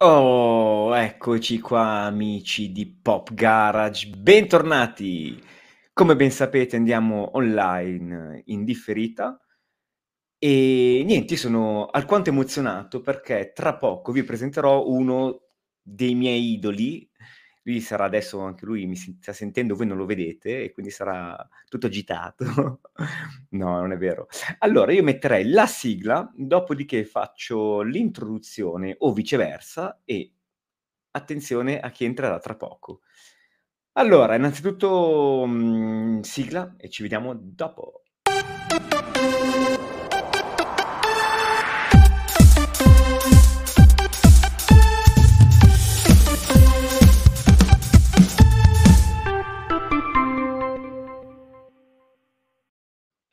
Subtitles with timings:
[0.00, 5.42] Oh, eccoci qua amici di Pop Garage, bentornati!
[5.94, 9.40] Come ben sapete andiamo online in differita
[10.38, 15.40] e niente, sono alquanto emozionato perché tra poco vi presenterò uno
[15.82, 17.08] dei miei idoli,
[17.66, 21.36] lui sarà adesso anche lui mi sta sentendo, voi non lo vedete e quindi sarà
[21.68, 22.44] tutto agitato.
[23.50, 24.28] no, non è vero.
[24.60, 30.30] Allora, io metterei la sigla, dopodiché faccio l'introduzione o viceversa e
[31.10, 33.00] attenzione a chi entrerà tra poco.
[33.98, 38.02] Allora, innanzitutto mh, sigla e ci vediamo dopo.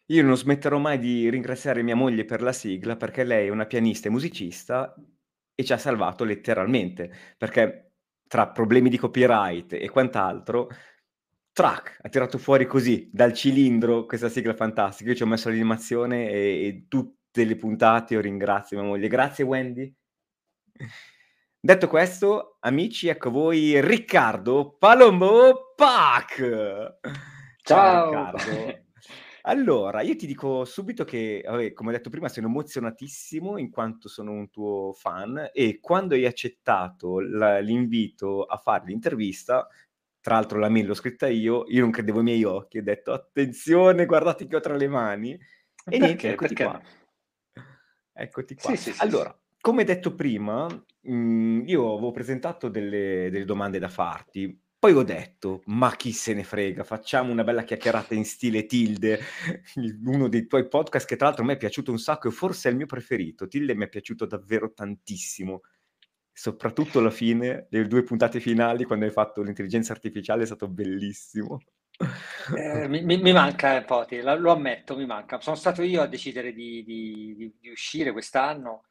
[0.07, 3.65] Io non smetterò mai di ringraziare mia moglie per la sigla, perché lei è una
[3.65, 4.93] pianista e musicista
[5.55, 7.91] e ci ha salvato letteralmente, perché
[8.27, 10.69] tra problemi di copyright e quant'altro,
[11.53, 15.11] track, ha tirato fuori così, dal cilindro, questa sigla fantastica.
[15.11, 19.07] Io ci ho messo l'animazione e, e tutte le puntate io ringrazio mia moglie.
[19.07, 19.93] Grazie Wendy.
[21.59, 26.35] Detto questo, amici, ecco voi Riccardo Palombo Pac.
[27.61, 28.81] Ciao, Ciao Riccardo.
[29.45, 34.07] Allora, io ti dico subito che, vabbè, come ho detto prima, sono emozionatissimo in quanto
[34.07, 39.67] sono un tuo fan e quando hai accettato la- l'invito a fare l'intervista,
[40.21, 43.11] tra l'altro la mail l'ho scritta io, io non credevo ai miei occhi, ho detto
[43.11, 45.37] attenzione, guardate che ho tra le mani.
[45.85, 46.63] E niente, eccoti Perché?
[46.63, 46.81] qua.
[48.13, 48.69] Eccoti qua.
[48.75, 50.65] Sì, sì, sì, Allora, come detto prima,
[51.01, 56.33] mh, io avevo presentato delle, delle domande da farti, poi ho detto, ma chi se
[56.33, 59.17] ne frega, facciamo una bella chiacchierata in stile Tilde,
[60.03, 62.67] uno dei tuoi podcast che tra l'altro a me è piaciuto un sacco e forse
[62.67, 63.47] è il mio preferito.
[63.47, 65.61] Tilde mi è piaciuto davvero tantissimo,
[66.33, 71.61] soprattutto la fine, le due puntate finali, quando hai fatto l'intelligenza artificiale, è stato bellissimo.
[72.53, 74.05] Eh, mi, mi, manca un po',
[74.37, 75.39] lo ammetto, mi manca.
[75.39, 78.83] Sono stato io a decidere di, di, di, di uscire quest'anno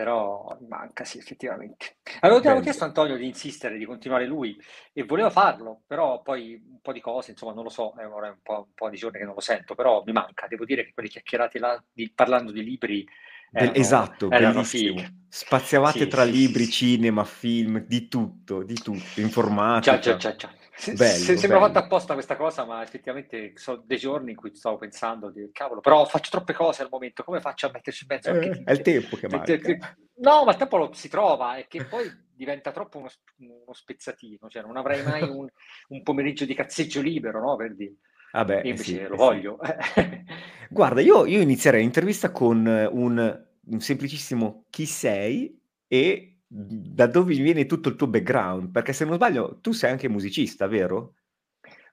[0.00, 1.96] però manca sì, effettivamente.
[2.20, 4.58] Avevo, avevo chiesto a Antonio di insistere, di continuare lui
[4.94, 8.38] e voleva farlo, però poi un po' di cose, insomma, non lo so, è un
[8.42, 10.46] po', un po', di giorni che non lo sento, però mi manca.
[10.48, 13.06] Devo dire che quelle chiacchierate là, di, parlando di libri,
[13.52, 15.02] erano, esatto, erano bellissimo.
[15.28, 19.98] Spaziavate sì, tra sì, libri, sì, cinema, film, di tutto, di tutto, informatica.
[19.98, 20.50] Già, già, già,
[20.80, 20.92] già.
[20.92, 25.30] Bello, sembra fatta apposta questa cosa, ma effettivamente sono dei giorni in cui stavo pensando
[25.30, 28.62] di cavolo, però faccio troppe cose al momento, come faccio a metterci in mezzo eh,
[28.64, 29.96] È il tempo che manca.
[30.20, 33.08] No, ma il tempo lo si trova e che poi diventa troppo uno,
[33.38, 35.46] uno spezzatino, cioè non avrei mai un,
[35.88, 37.56] un, pomeriggio di cazzeggio libero, no?
[37.56, 37.94] Per dire.
[38.32, 39.58] Vabbè, invece sì, lo eh voglio.
[39.94, 40.24] Sì.
[40.70, 47.64] Guarda, io, io inizierei l'intervista con un, un semplicissimo chi sei e da dove viene
[47.66, 48.72] tutto il tuo background?
[48.72, 51.14] Perché se non sbaglio, tu sei anche musicista, vero?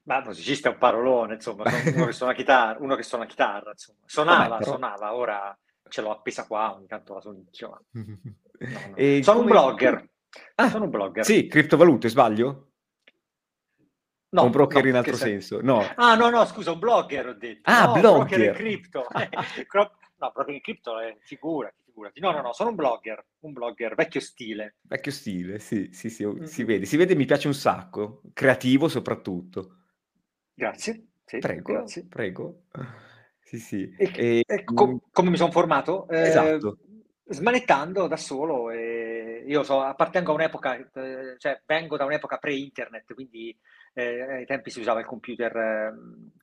[0.04, 1.64] Ma musicista è un parolone, insomma,
[1.94, 4.00] uno che suona chitarra, uno che suona chitarra, insomma.
[4.06, 4.72] Suonava, Vabbè, però...
[4.72, 5.58] suonava, ora
[5.90, 7.84] ce l'ho appesa qua, ogni tanto la suono.
[8.60, 9.22] No, no.
[9.22, 10.10] Sono un blogger.
[10.56, 11.24] Ah, sono un blogger.
[11.24, 12.72] Sì, criptovalute, sbaglio?
[14.30, 15.84] No, un broker no, in altro senso, no.
[15.96, 17.70] Ah, no, no, scusa, un blogger ho detto.
[17.70, 18.26] Ah, no, blogger.
[18.26, 19.06] broker in cripto.
[20.18, 22.20] no, broker in cripto è figura, figurati.
[22.20, 24.76] No, no, no, sono un blogger, un blogger vecchio stile.
[24.82, 26.44] Vecchio stile, sì, sì, sì, mm-hmm.
[26.44, 29.78] si vede, si vede, mi piace un sacco, creativo soprattutto.
[30.54, 31.08] Grazie.
[31.26, 32.06] Sì, prego, grazie.
[32.06, 32.64] prego.
[33.42, 33.94] Sì, sì.
[33.98, 36.08] E, e, e com- come mi sono formato?
[36.10, 36.78] Esatto.
[37.26, 38.72] Eh, smanettando da solo.
[38.72, 43.58] E io so, appartengo a un'epoca, eh, cioè vengo da un'epoca pre-internet, quindi
[43.98, 45.94] eh, ai tempi si usava il computer eh,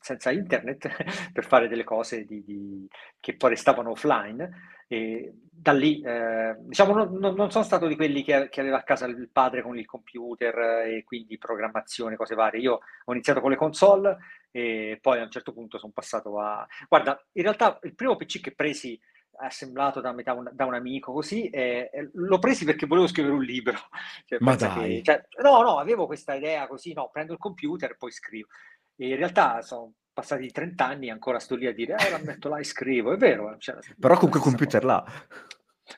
[0.01, 0.89] senza internet
[1.33, 2.89] per fare delle cose di, di,
[3.21, 4.73] che poi restavano offline.
[4.89, 8.83] E da lì, eh, diciamo, non, non, sono stato di quelli che, che, aveva a
[8.83, 12.61] casa il padre con il computer e quindi programmazione, cose varie.
[12.61, 14.17] Io ho iniziato con le console
[14.51, 16.67] e poi a un certo punto sono passato a...
[16.89, 19.01] Guarda, in realtà il primo PC che presi
[19.39, 23.35] assemblato da, metà un, da un amico così e, e l'ho presi perché volevo scrivere
[23.35, 23.77] un libro.
[24.27, 25.03] Cioè, Ma dai!
[25.03, 28.49] Che, cioè, no, no, avevo questa idea così, no, prendo il computer e poi scrivo.
[28.97, 32.19] E in realtà sono passati 30 anni e ancora sto lì a dire, eh, la
[32.19, 33.57] metto là e scrivo, è vero.
[33.59, 34.95] Cioè, Però con quel computer cosa.
[34.95, 35.27] là.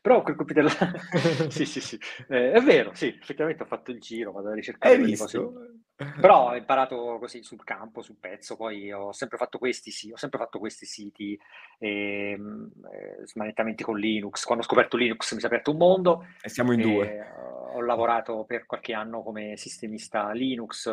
[0.02, 0.92] Però quel computer là,
[1.48, 1.98] sì, sì, sì,
[2.28, 5.52] eh, è vero, sì, effettivamente ho fatto il giro, vado a ricercare Hai visto?
[5.52, 5.80] Cose.
[5.96, 10.16] Però ho imparato così sul campo, sul pezzo, poi ho sempre fatto questi, sì, ho
[10.16, 11.38] sempre fatto questi siti,
[11.78, 14.44] ehm, eh, smanettamenti con Linux.
[14.44, 16.26] Quando ho scoperto Linux mi si è aperto un mondo.
[16.42, 17.30] E siamo in e due.
[17.74, 20.86] Ho lavorato per qualche anno come sistemista Linux,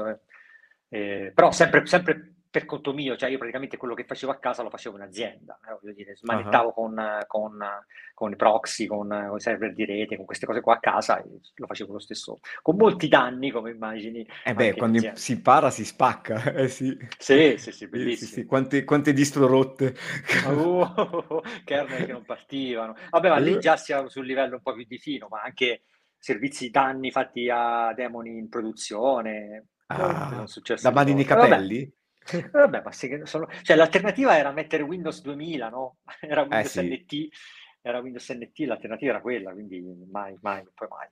[0.90, 4.62] eh, però sempre, sempre per conto mio, cioè io praticamente quello che facevo a casa
[4.62, 6.74] lo facevo in azienda, eh, voglio dire, smanettavo Ah-ah.
[6.74, 6.96] con,
[7.28, 7.58] con,
[8.14, 11.20] con i proxy, con, con i server di rete, con queste cose qua a casa
[11.20, 15.70] e lo facevo lo stesso, con molti danni, come immagini, Eh beh, quando si impara
[15.70, 16.98] si spacca, eh sì.
[17.18, 18.46] Sì, sì, sì, Sì, sì, sì, bellissimo.
[18.46, 19.96] quante quante distro rotte.
[20.42, 20.86] Uh,
[21.64, 22.96] kernel che non partivano.
[23.10, 25.84] Vabbè, ma lì già siamo sul livello un po' più di fino, ma anche
[26.18, 30.46] servizi danni fatti a demoni in produzione, Ah,
[30.82, 31.38] da mani nei cose.
[31.38, 31.94] Vabbè, capelli?
[32.52, 36.82] Vabbè, ma che sono cioè l'alternativa era mettere Windows 2000, no, era Eh Windows sì.
[36.82, 37.28] NT
[37.82, 41.08] era Windows NT, l'alternativa era quella, quindi mai, mai, poi mai.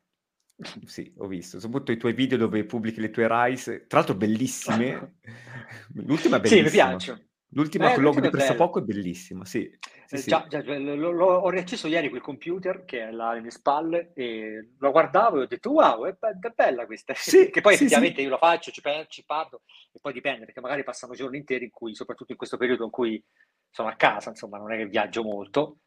[0.86, 5.16] Sì, ho visto, soprattutto i tuoi video dove pubblichi le tue RISE, tra l'altro bellissime.
[5.96, 6.70] L'ultima è Sì, mi bellissima.
[6.70, 7.20] piacciono.
[7.54, 8.54] L'ultima Eh, col logo l'ultima di è bella.
[8.54, 9.78] Pressappoco è bellissima, sì.
[10.06, 10.30] Sì, Eh, sì.
[10.30, 14.12] già, già, lo, lo- ho riacceso ieri quel computer che è là alle mie spalle
[14.14, 17.14] e lo guardavo e ho detto wow, è, be- è bella questa.
[17.16, 19.62] Sì, che poi effettivamente io lo faccio, ci ci parlo
[19.92, 22.90] e poi dipende perché magari passano giorni interi in cui, soprattutto in questo periodo in
[22.90, 23.22] cui
[23.70, 25.80] sono a casa, insomma, non è che viaggio molto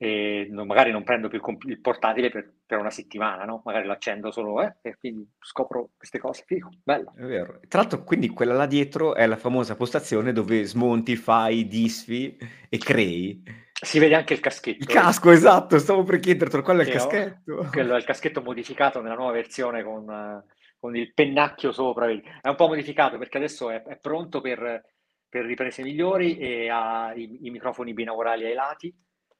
[0.00, 3.62] e non- magari non prendo più il, portatile per, per una settimana, no?
[3.64, 6.44] Magari lo accendo solo eh, e quindi scopro queste cose.
[6.46, 7.12] Figo, bella.
[7.16, 7.58] È vero.
[7.66, 12.78] Tra l'altro, quindi quella là dietro è la famosa postazione dove smonti, fai, disfi e
[12.78, 13.42] crei.
[13.72, 14.78] Si vede anche il caschetto.
[14.78, 17.68] Il casco, esatto, stavo per chiedertelo, quello è il caschetto.
[17.70, 20.44] quello è il caschetto modificato nella nuova versione con, eh,
[20.78, 22.08] con il pennacchio sopra.
[22.08, 24.84] È un po' modificato perché adesso è, è pronto per,
[25.28, 28.94] per riprese migliori e ha i, i microfoni binaurali ai lati.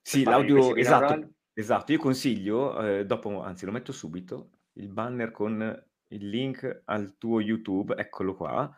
[0.08, 1.92] Sì, fare l'audio, esatto, esatto.
[1.92, 7.40] Io consiglio, eh, dopo, anzi lo metto subito, il banner con il link al tuo
[7.40, 8.74] YouTube, eccolo qua,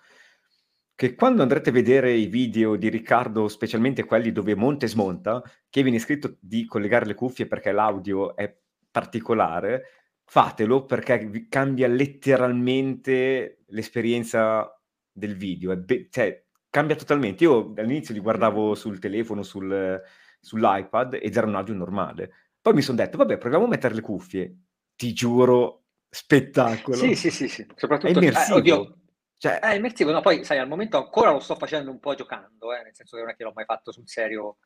[0.96, 5.40] che quando andrete a vedere i video di Riccardo, specialmente quelli dove monta e smonta,
[5.68, 8.52] che viene scritto di collegare le cuffie perché l'audio è
[8.90, 9.84] particolare,
[10.24, 14.68] fatelo perché vi cambia letteralmente l'esperienza
[15.12, 17.44] del video, be- cioè cambia totalmente.
[17.44, 20.02] Io all'inizio li guardavo sul telefono, sul-
[20.40, 22.30] sull'iPad ed era un audio normale.
[22.60, 24.56] Poi mi sono detto, vabbè, proviamo a mettere le cuffie.
[24.96, 26.96] Ti giuro, spettacolo.
[26.96, 27.62] Sì, sì, sì, sì.
[27.62, 28.56] È Soprattutto, eh, immersivo.
[28.58, 28.96] oddio,
[29.38, 30.10] Cioè, è immersivo.
[30.12, 33.16] No, poi sai, al momento ancora lo sto facendo un po' giocando, eh, nel senso
[33.16, 34.58] che non è che l'ho mai fatto sul serio,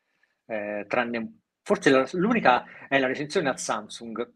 [0.46, 4.32] eh, tranne forse la- l'unica è la recensione al Samsung.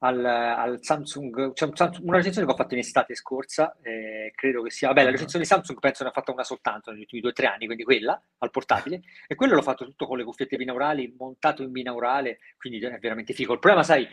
[0.00, 4.30] Al, al Samsung, c'è un Samsung- una recensione che ho fatto in estate scorsa, eh,
[4.34, 7.00] credo che sia, vabbè, la recensione di Samsung penso ne ho fatta una soltanto negli
[7.00, 10.18] ultimi due o tre anni, quindi quella al portatile, e quello l'ho fatto tutto con
[10.18, 13.54] le cuffiette binaurali, montato in binaurale, quindi è veramente figo.
[13.54, 14.06] Il problema, sai,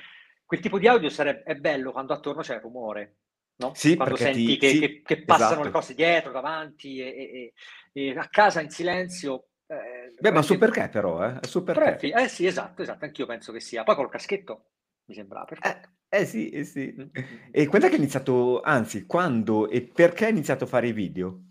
[0.45, 3.17] quel tipo di audio sarebbe, è bello quando attorno c'è rumore,
[3.57, 3.73] no?
[3.73, 4.57] Sì, Quando senti ti...
[4.57, 5.71] che, Sì, che- che passano le esatto.
[5.71, 7.53] cose dietro, davanti, e, e-
[7.91, 9.47] e- a casa in silenzio.
[9.67, 11.39] eh, Beh, ma su perché però, eh?
[11.45, 12.11] Su perché?
[12.13, 13.83] eh sì, esatto, esatto, anch'io penso che sia.
[13.83, 14.67] Poi col caschetto
[15.07, 15.89] mi sembrava perfetto.
[16.09, 16.93] Eh, eh sì, eh sì.
[16.95, 17.39] Mm, mm, mm.
[17.51, 20.93] E quando è che hai iniziato, anzi, quando e perché hai iniziato a fare i
[20.93, 21.41] video?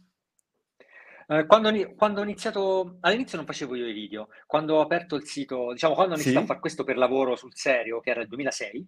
[1.29, 5.25] Eh, quando, quando ho iniziato, all'inizio non facevo io i video, quando ho aperto il
[5.25, 6.45] sito, diciamo quando ho iniziato Sì?
[6.45, 8.87] a fare questo per lavoro sul serio, che era il 2006,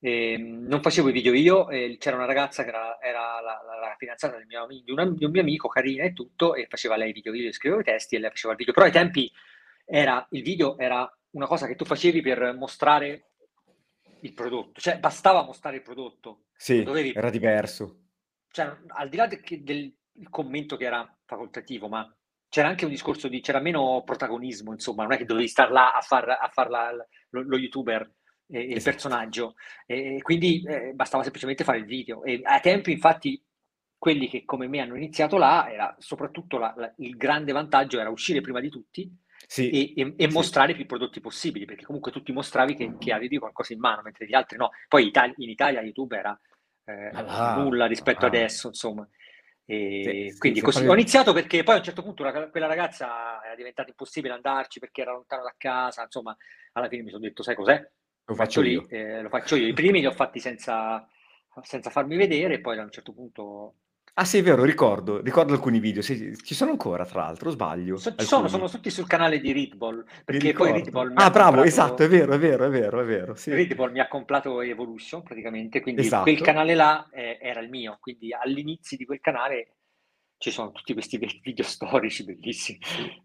[0.00, 3.78] ehm, non facevo i video io, e c'era una ragazza che era, era la, la-
[3.88, 6.96] la fidanzata del mio, di, una- di un mio amico, carina e tutto, e faceva
[6.96, 9.30] lei i video, io scrivevo i testi e lei faceva il video, però ai tempi
[9.86, 13.32] era, il video era una cosa che tu facevi per mostrare
[14.24, 18.00] il prodotto, cioè bastava mostrare il prodotto, Sì, dovevi era diverso.
[18.50, 22.08] cioè, al di là de- del il commento che era facoltativo, ma
[22.48, 25.92] c'era anche un discorso di, c'era meno protagonismo, insomma, non è che dovevi star là
[25.92, 26.92] a far, a far la-
[27.30, 28.08] lo, lo youtuber
[28.46, 28.90] e il Esatto.
[28.92, 29.54] personaggio,
[29.86, 32.22] e quindi eh, bastava semplicemente fare il video.
[32.22, 33.42] E a tempi, infatti,
[33.98, 38.10] quelli che come me hanno iniziato là, era soprattutto la- la- il grande vantaggio era
[38.10, 39.10] uscire prima di tutti
[39.46, 40.32] Sì, e, e- e sì.
[40.32, 44.02] mostrare più prodotti possibili, perché comunque tu ti mostravi che, che avevi qualcosa in mano,
[44.02, 44.70] mentre gli altri no.
[44.88, 46.38] Poi Itali- in Italia YouTube era
[46.86, 48.28] eh, Ma va, nulla rispetto ah.
[48.28, 49.06] adesso, insomma.
[49.66, 53.42] E Sì, quindi così ho iniziato perché poi a un certo punto la- quella ragazza
[53.42, 56.36] era diventata impossibile andarci perché era lontano da casa, insomma,
[56.72, 57.82] alla fine mi sono detto, sai cos'è?
[58.26, 58.86] Lo faccio lì, io.
[58.88, 59.66] eh, lo faccio io.
[59.66, 61.06] I primi li ho fatti senza,
[61.62, 63.74] senza farmi vedere, poi a un certo punto
[64.16, 67.96] Ah sì, è vero, ricordo, ricordo alcuni video, sì, ci sono ancora tra l'altro, sbaglio?
[67.96, 70.70] So- ci sono, sono tutti sul canale di Readball, perché poi.
[70.70, 73.52] Readball Ah, bravo, comprato- esatto, è vero, è vero, è vero, è vero, sì.
[73.52, 76.22] Readball mi ha comprato Evolution praticamente, quindi Esatto.
[76.22, 79.78] quel canale là eh, era il mio, quindi all'inizio di quel canale
[80.38, 82.78] ci sono tutti questi video storici bellissimi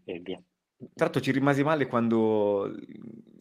[0.04, 0.42] e via.
[0.76, 2.74] Tra l'altro ci rimasi male quando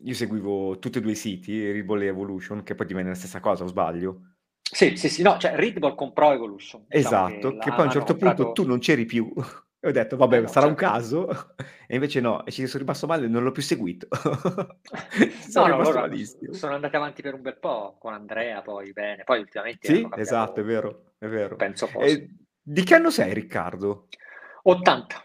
[0.03, 3.39] io seguivo tutti e due i siti, Ribble e Evolution, che poi divenne la stessa
[3.39, 4.36] cosa, o sbaglio?
[4.71, 6.85] Sì, sì, sì, no, cioè Readball comprò Evolution.
[6.88, 9.31] diciamo Esatto, la- che poi a un certo comprato- punto tu non c'eri più.
[9.81, 10.91] E ho detto, vabbè, Eh no, sarà un certo.
[10.93, 11.27] caso.
[11.88, 14.07] E invece no, e ci sono rimasto male, non l'ho più seguito.
[14.11, 16.53] No, sono no, rimasto loro malissimo.
[16.53, 20.21] sono andati avanti per un bel po' con Andrea, poi bene, poi ultimamente Sì, cambiato,
[20.21, 21.55] esatto, è vero, è vero.
[21.55, 22.05] penso posto.
[22.05, 22.29] E
[22.61, 24.07] di che anno sei, Riccardo?
[24.63, 25.23] 80.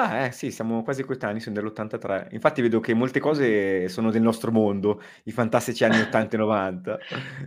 [0.00, 2.28] Ah, eh, sì, siamo quasi coetanei, sono dell'83.
[2.30, 6.98] Infatti vedo che molte cose sono del nostro mondo, i fantastici anni 80 e 90.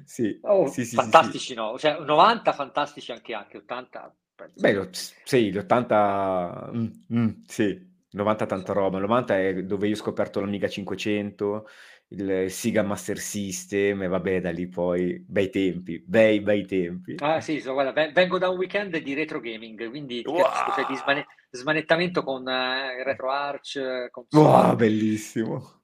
[0.03, 0.96] Sì, Oh, sì, sì, sì, sì.
[0.96, 4.89] fantastici no, cioè 90 fantastici anche anche, 80 penso Beh, lo-
[5.24, 9.00] sì, l'80, mm, mm, sì, 90 tanta roba.
[9.00, 11.67] 90 è dove io ho scoperto l'Amiga 500,
[12.12, 17.15] il Sega Master System e vabbè, da lì poi, bei tempi, bei, bei tempi.
[17.22, 20.72] Ah sì, so, guarda, ve- vengo da un weekend di retro gaming, quindi ti capisco,
[20.72, 20.98] cioè di Wow!
[20.98, 25.84] smane- smanettamento con eh, RetroArch, con Wow, bellissimo!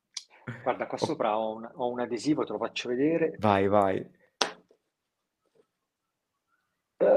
[0.62, 3.40] Guarda, qua Oh, sopra ho un, ho un adesivo, te lo faccio vedere.
[3.40, 4.06] vai, vai.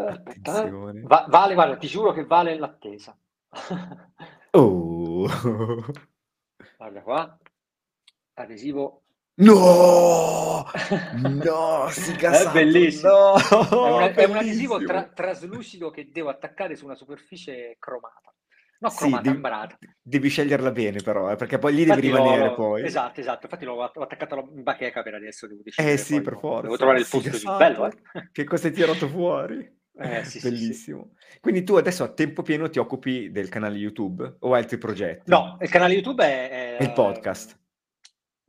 [0.07, 1.09] Attenzione.
[1.09, 3.17] Va- vale, guarda, ti giuro che vale l'attesa.
[4.55, 5.27] Oh!
[6.79, 7.39] Guarda qua,
[8.43, 9.03] adesivo.
[9.35, 10.65] No!
[11.15, 13.11] No, si È bellissimo.
[13.11, 13.35] no!
[13.87, 14.79] È, una- è un adesivo Bellissimo!
[14.85, 18.35] tra- traslucido che devo attaccare su una superficie cromata.
[18.81, 19.79] No, Sì, cromata, devi, ambrata.
[20.01, 22.83] devi sceglierla bene però, eh, perché poi lì Infatti l'ho, rimanere poi.
[22.85, 26.23] esatto, esatto, infatti l'ho, l'ho attaccato alla- in bacheca per adesso, devo Eh sì, poi,
[26.23, 26.77] per no, devo forza.
[26.77, 27.57] trovare il posto giusto.
[27.57, 27.93] Bello, eh?
[28.33, 29.79] Che cosa hai tirato fuori?
[29.99, 30.49] Eh sì, sì, sì.
[30.49, 31.13] Bellissimo.
[31.41, 35.31] Quindi tu adesso a tempo pieno ti occupi del canale YouTube o altri progetti?
[35.31, 36.77] No, il canale YouTube è...
[36.81, 37.59] E il è- podcast?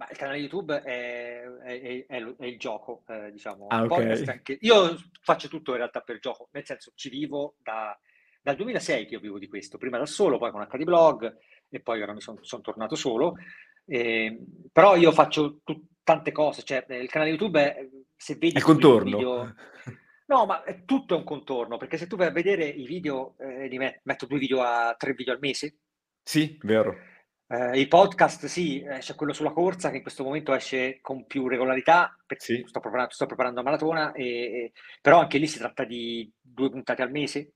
[0.01, 3.67] Ma il canale YouTube è, è- è- è il gioco, eh, diciamo.
[3.67, 4.29] Ah, Il podcast ok.
[4.29, 4.58] anche...
[4.62, 7.96] Io faccio tutto in realtà per gioco, nel senso ci vivo da-
[8.41, 11.38] dal 2006 che io vivo di questo, prima da solo, poi con HD Blog
[11.70, 13.36] e poi ora mi sono tornato solo.
[13.86, 14.39] Eh,
[14.72, 18.62] però io faccio tut- tante cose, cioè eh, il canale YouTube è, se vedi È
[18.62, 19.17] contorno.
[19.17, 19.55] video...
[20.31, 23.36] No, ma è tutto è un contorno, perché se tu vai a vedere i video,
[23.38, 25.79] eh, li met- metto due video a tre video al mese,
[26.24, 26.96] Sì, vero.
[27.51, 31.25] Eh, I podcast, sì, eh, c'è quello sulla corsa che in questo momento esce con
[31.25, 32.63] più regolarità, perché Sì.
[32.65, 36.70] sto preparando, sto preparando la maratona, e- e- però anche lì si tratta di due
[36.70, 37.53] puntate al mese.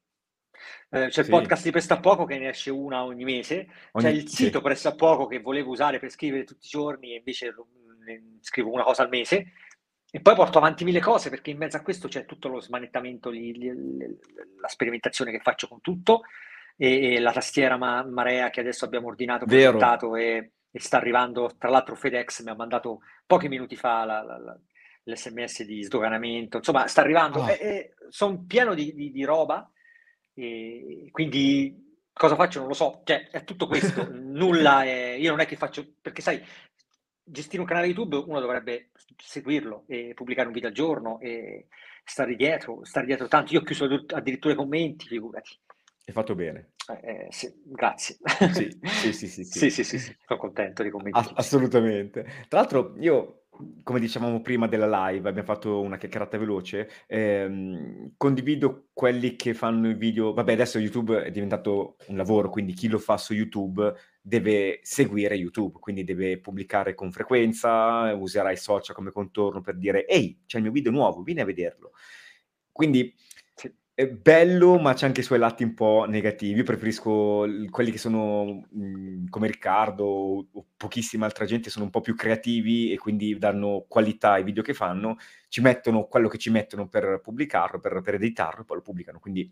[0.89, 1.29] Eh, c'è il Sì.
[1.29, 4.17] podcast di Prestapoco che ne esce una ogni mese, c'è Ogni...
[4.17, 4.63] il sito Sì.
[4.63, 7.67] Prestapoco che volevo usare per scrivere tutti i giorni e invece lo-
[8.05, 9.51] ne scrivo una cosa al mese.
[10.11, 13.29] E poi porto avanti mille cose perché in mezzo a questo c'è tutto lo smanettamento,
[13.29, 14.17] li- li- li-
[14.61, 16.21] la sperimentazione che faccio con tutto
[16.77, 19.71] e, e la tastiera ma- Marea che adesso abbiamo ordinato, Vero.
[19.71, 21.51] progettato e, e sta arrivando.
[21.57, 24.59] Tra l'altro FedEx mi ha mandato pochi minuti fa la- la- la-
[25.07, 27.43] l'SMS di sdoganamento, insomma sta arrivando.
[27.43, 27.53] Ah.
[28.09, 29.69] sono pieno di, di- di roba
[30.33, 35.15] e quindi cosa faccio non lo so, cioè è tutto questo, nulla è...
[35.19, 35.93] Io non è che faccio...
[36.01, 36.41] perché sai,
[37.23, 41.67] gestire un canale YouTube uno dovrebbe seguirlo e pubblicare un video al giorno e
[42.03, 43.53] stare dietro, stare dietro tanto.
[43.53, 45.59] Io ho chiuso addirittura i commenti, figurati.
[46.07, 46.73] Hai fatto bene.
[47.01, 48.17] Eh, sì, grazie.
[48.51, 49.69] Sì, sì, sì, sì, sì.
[49.69, 51.17] sì, sì, sì, sono contento di commenti.
[51.17, 52.23] Ass- assolutamente.
[52.47, 53.45] Tra l'altro, io,
[53.81, 56.89] come dicevamo prima della live, abbiamo fatto una chiacchierata veloce.
[57.07, 60.33] ehm, condivido quelli che fanno i video.
[60.33, 65.33] Vabbè, adesso YouTube è diventato un lavoro, quindi chi lo fa su YouTube deve seguire
[65.35, 70.57] YouTube, quindi deve pubblicare con frequenza, userà i social come contorno per dire: Ehi, c'è
[70.57, 71.93] il mio video nuovo, vieni a vederlo.
[72.71, 73.13] Quindi.
[73.95, 76.57] È bello, ma c'è anche i suoi lati un po' negativi.
[76.57, 81.91] Io preferisco quelli che sono mh, come Riccardo o, o pochissima altra gente, sono un
[81.91, 85.15] po' più creativi e quindi danno qualità ai video che fanno,
[85.47, 89.19] ci mettono quello che ci mettono per pubblicarlo, per, per editarlo e poi lo pubblicano.
[89.19, 89.49] Quindi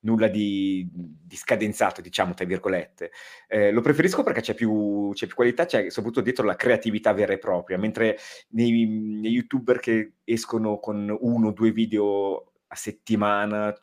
[0.00, 3.12] nulla di, di scadenzato, diciamo, tra virgolette.
[3.46, 7.34] Eh, lo preferisco perché c'è più, c'è più qualità, c'è soprattutto dietro la creatività vera
[7.34, 8.18] e propria, mentre
[8.50, 13.74] nei, nei youtuber che escono con uno o due video a settimana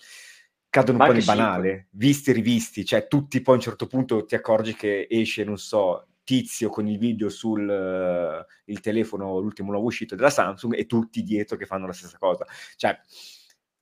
[0.69, 1.43] cadono Ma un po' nel anche cinque.
[1.43, 5.43] banale, visti e rivisti, cioè tutti poi a un certo punto ti accorgi che esce,
[5.43, 10.75] non so, tizio con il video sul eh, il telefono, l'ultimo nuovo uscito della Samsung
[10.75, 12.45] e tutti dietro che fanno la stessa cosa.
[12.75, 12.99] Cioè,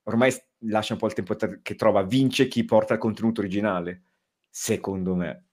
[0.04, 4.02] ormai lascia un po' il tempo che trova, vince chi porta il contenuto originale,
[4.48, 5.44] secondo me.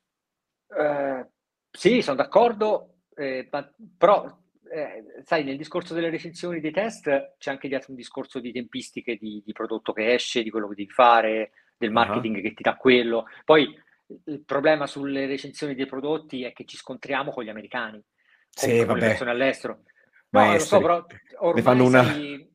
[0.67, 1.27] Eh,
[1.71, 4.41] sì, sono d'accordo, eh, ma- però
[4.73, 9.15] eh, sai, nel discorso delle recensioni dei test c'è anche dietro un discorso di tempistiche
[9.15, 11.93] di, di prodotto che esce, di quello che devi fare, del Ah.
[11.93, 13.25] marketing che ti dà quello.
[13.45, 13.77] Poi
[14.25, 18.03] il problema sulle recensioni dei prodotti è che ci scontriamo con gli americani, con,
[18.49, 18.99] Sì, con le vabbè.
[18.99, 19.83] persone all'estero.
[20.29, 22.51] No, lo so, però Ne ormai fanno una sai...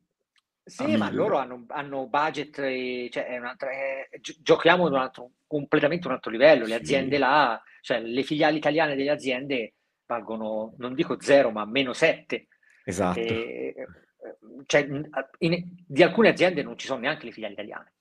[0.69, 4.99] Sì, ma loro hanno, hanno budget, e- cioè è un'altra- è- gi- giochiamo ad un
[4.99, 6.65] altro, completamente un altro livello.
[6.67, 6.81] Le Sì.
[6.81, 9.75] aziende là, cioè le filiali italiane delle aziende
[10.09, 12.49] valgono, non dico zero, ma meno sette.
[12.85, 13.21] Esatto.
[13.21, 13.87] E, eh,
[14.65, 14.89] cioè,
[15.39, 17.93] in- di alcune aziende non ci sono neanche le filiali italiane.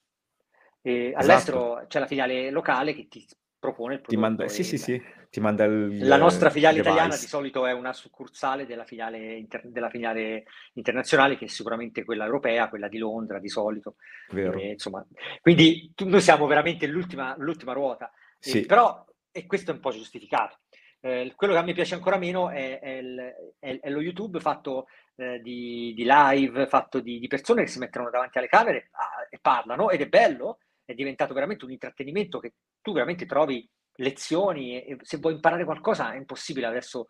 [0.81, 1.21] E Esatto.
[1.21, 3.27] all'estero c'è la filiale locale che ti
[3.59, 4.21] propone il prodotto.
[4.21, 7.91] manda, sì, sì, sì, ti manda il la nostra filiale italiana di solito è una
[7.91, 13.39] succursale della filiale, inter- della filiale internazionale, che è sicuramente quella europea, quella di Londra
[13.39, 13.95] di solito.
[14.29, 14.57] Vero.
[14.57, 15.05] E, insomma,
[15.41, 18.09] quindi noi siamo veramente l'ultima, l'ultima ruota.
[18.39, 18.65] Sì.
[18.65, 20.59] però, e questo è un po' giustificato.
[20.99, 24.39] Eh, quello che a me piace ancora meno è, è, il, è, è lo YouTube
[24.39, 28.89] fatto eh, di, di, live, fatto di, di, persone che si mettono davanti alle camere
[28.91, 33.67] ah, e parlano, ed è bello, è diventato veramente un intrattenimento che tu veramente trovi
[33.95, 37.07] lezioni e, e se vuoi imparare qualcosa è impossibile adesso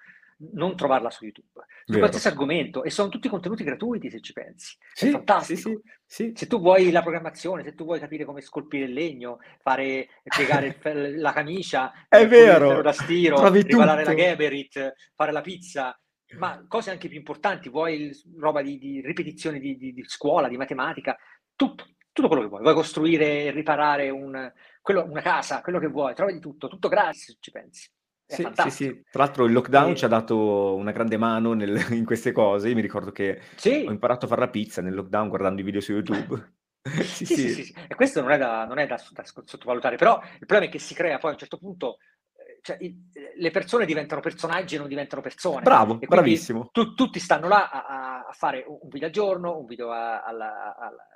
[0.53, 2.00] non trovarla su YouTube, su Vero.
[2.00, 4.77] qualsiasi argomento, e sono tutti contenuti gratuiti se ci pensi.
[4.94, 5.70] Sì, è fantastico.
[5.70, 9.39] Sì, sì, se tu vuoi la programmazione, se tu vuoi capire come scolpire il legno,
[9.62, 10.77] fare, piegare
[11.17, 16.00] la camicia, è vero, da stiro, riparare la Geberit, fare la pizza,
[16.38, 20.58] ma cose anche più importanti, vuoi roba di, di ripetizioni di, di, di, scuola, di
[20.58, 21.15] matematica,
[21.56, 22.62] tutto, tutto quello che vuoi.
[22.62, 24.51] Vuoi costruire e riparare un,
[24.82, 27.89] quello, una casa, quello che vuoi, trovi di tutto, tutto gratis se ci pensi.
[28.29, 29.96] Sì, sì, sì, Tra l'altro il lockdown e...
[29.96, 32.67] ci ha dato una grande mano nel, in queste cose.
[32.67, 33.86] Io mi ricordo che sì.
[33.88, 36.55] ho imparato a fare la pizza nel lockdown guardando i video su YouTube.
[37.03, 40.19] sì, sì, sì, sì, E questo non è, da, non è da, da, sottovalutare, però
[40.22, 41.98] il problema è che si crea poi a un certo punto,
[42.34, 42.77] eh, cioè,
[43.38, 45.62] le persone diventano personaggi e non diventano persone.
[45.62, 46.69] Bravo, bravissimo.
[46.74, 50.75] Tu, tutti stanno là a, a, fare un video al giorno, un video a, alla,
[50.77, 51.07] alla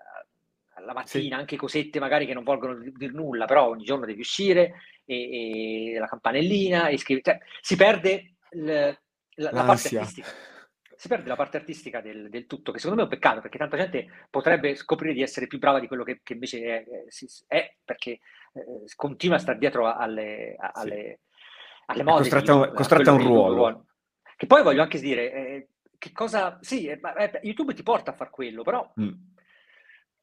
[0.73, 1.41] alla mattina, sì.
[1.41, 4.73] anche cosette magari che non vogliono dire nulla, però ogni giorno devi uscire
[5.11, 7.25] e, e la campanellina e scrivere.
[7.25, 10.27] Cioè, si perde l, la, la, parte artistica.
[10.95, 13.57] Si perde la parte artistica del, del, tutto, che secondo me è un peccato, perché
[13.57, 16.85] tanta gente potrebbe scoprire di essere più brava di quello che, che invece è,
[17.47, 21.83] è, perché eh, continua a stare dietro alle, alle, sì.
[21.87, 22.29] alle mode.
[22.29, 23.55] Costretta, costretta a un ruolo.
[23.55, 23.85] ruolo.
[24.37, 26.59] Che poi voglio anche dire, eh, che cosa...
[26.61, 26.99] Sì, eh,
[27.41, 28.93] YouTube ti porta a far quello, però...
[28.99, 29.29] Mm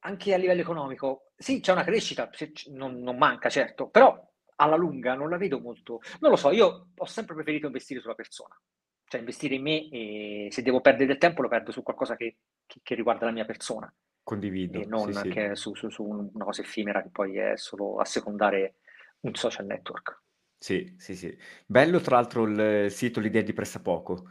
[0.01, 2.31] anche a livello economico, sì, c'è una crescita,
[2.73, 4.17] non, non, manca certo, però
[4.61, 6.01] alla lunga non la vedo molto.
[6.21, 8.59] Non lo so, io ho sempre preferito investire sulla persona,
[9.05, 12.39] cioè investire in me e se devo perdere del tempo lo perdo su qualcosa che,
[12.67, 13.93] che, che riguarda la mia persona.
[14.23, 14.81] Condivido.
[14.81, 15.63] E non sì, che sì.
[15.63, 18.77] Su, su, su, una cosa effimera che poi è solo a secondare
[19.21, 20.23] un social network.
[20.59, 21.37] Sì, sì, sì.
[21.65, 24.29] Bello tra l'altro il sito L'idea di pressappoco,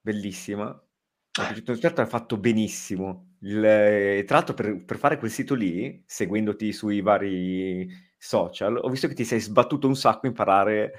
[0.00, 0.78] bellissima.
[1.30, 3.36] Certo, ha fatto benissimo.
[3.42, 7.86] Il, tra l'altro, per, per, fare quel sito lì, seguendoti sui vari
[8.18, 10.92] social, ho visto che ti sei sbattuto un sacco a imparare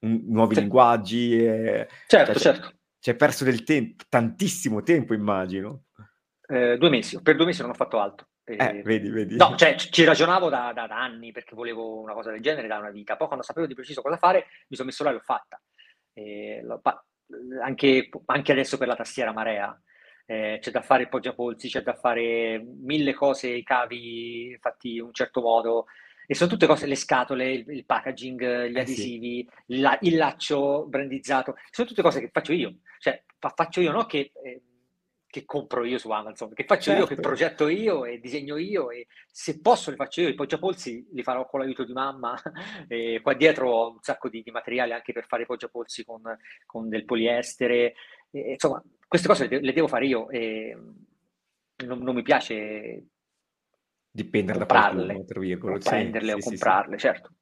[0.00, 0.60] un, nuovi sì.
[0.62, 1.44] linguaggi.
[1.44, 2.72] E, certo, cioè, certo.
[2.98, 5.84] Ci hai perso del tempo, tantissimo tempo, immagino.
[6.46, 8.28] Eh, due mesi, per due mesi non ho fatto altro.
[8.44, 9.36] Eh, vedi, vedi.
[9.36, 12.78] No, cioè ci ragionavo da, da, da, anni perché volevo una cosa del genere da
[12.78, 13.16] una vita.
[13.16, 15.60] Poi quando sapevo di preciso cosa fare, mi sono messo là e l'ho fatta.
[16.12, 16.80] E l'ho,
[17.62, 19.78] anche, anche adesso per la tastiera marea.
[20.26, 25.02] Eh, c'è da fare il poggiapolsi, c'è da fare mille cose, i cavi fatti in
[25.02, 25.86] un certo modo,
[26.26, 29.80] e sono tutte cose, le scatole, il, il packaging, gli eh adesivi, sì.
[29.80, 34.06] la, il laccio brandizzato, sono tutte cose che faccio io, cioè fa, faccio io, no
[34.06, 34.62] che eh,
[35.34, 37.00] che compro io su Amazon, che faccio certo.
[37.00, 37.28] io, che certo.
[37.28, 41.44] progetto io e disegno io e se posso li faccio io, i poggiapolsi li farò
[41.48, 42.40] con l'aiuto di mamma
[42.86, 46.22] e qua dietro ho un sacco di, di materiale anche per fare i poggiapolsi con,
[46.64, 47.94] con del poliestere,
[48.30, 50.78] e, insomma queste cose le, le, devo fare io e
[51.84, 53.06] non, non mi piace
[54.14, 55.88] dipendere da qualcuno, tra virgolette.
[55.88, 57.00] prenderle sì, o sì, comprarle, sì.
[57.00, 57.32] certo.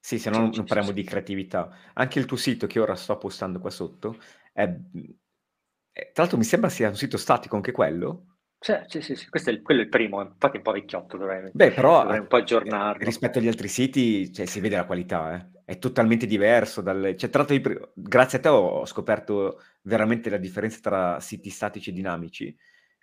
[0.00, 1.70] Sì, se no non, parliamo di creatività.
[1.94, 4.18] Anche il tuo sito che ora sto postando qua sotto
[4.52, 8.38] è eh, tra l'altro mi sembra sia un sito statico anche quello.
[8.58, 9.28] Sì, sì, sì, sì.
[9.28, 12.02] questo è il, quello è il primo, infatti è un po' vecchiotto, dovrei, Beh, però,
[12.02, 13.04] dovrei un po' aggiornarlo.
[13.04, 15.62] Rispetto agli altri siti, cioè, si vede la qualità, eh.
[15.64, 16.80] è totalmente diverso.
[16.80, 17.14] Dal...
[17.16, 21.92] Cioè, tra l'altro, grazie a te ho scoperto veramente la differenza tra siti statici e
[21.92, 22.56] dinamici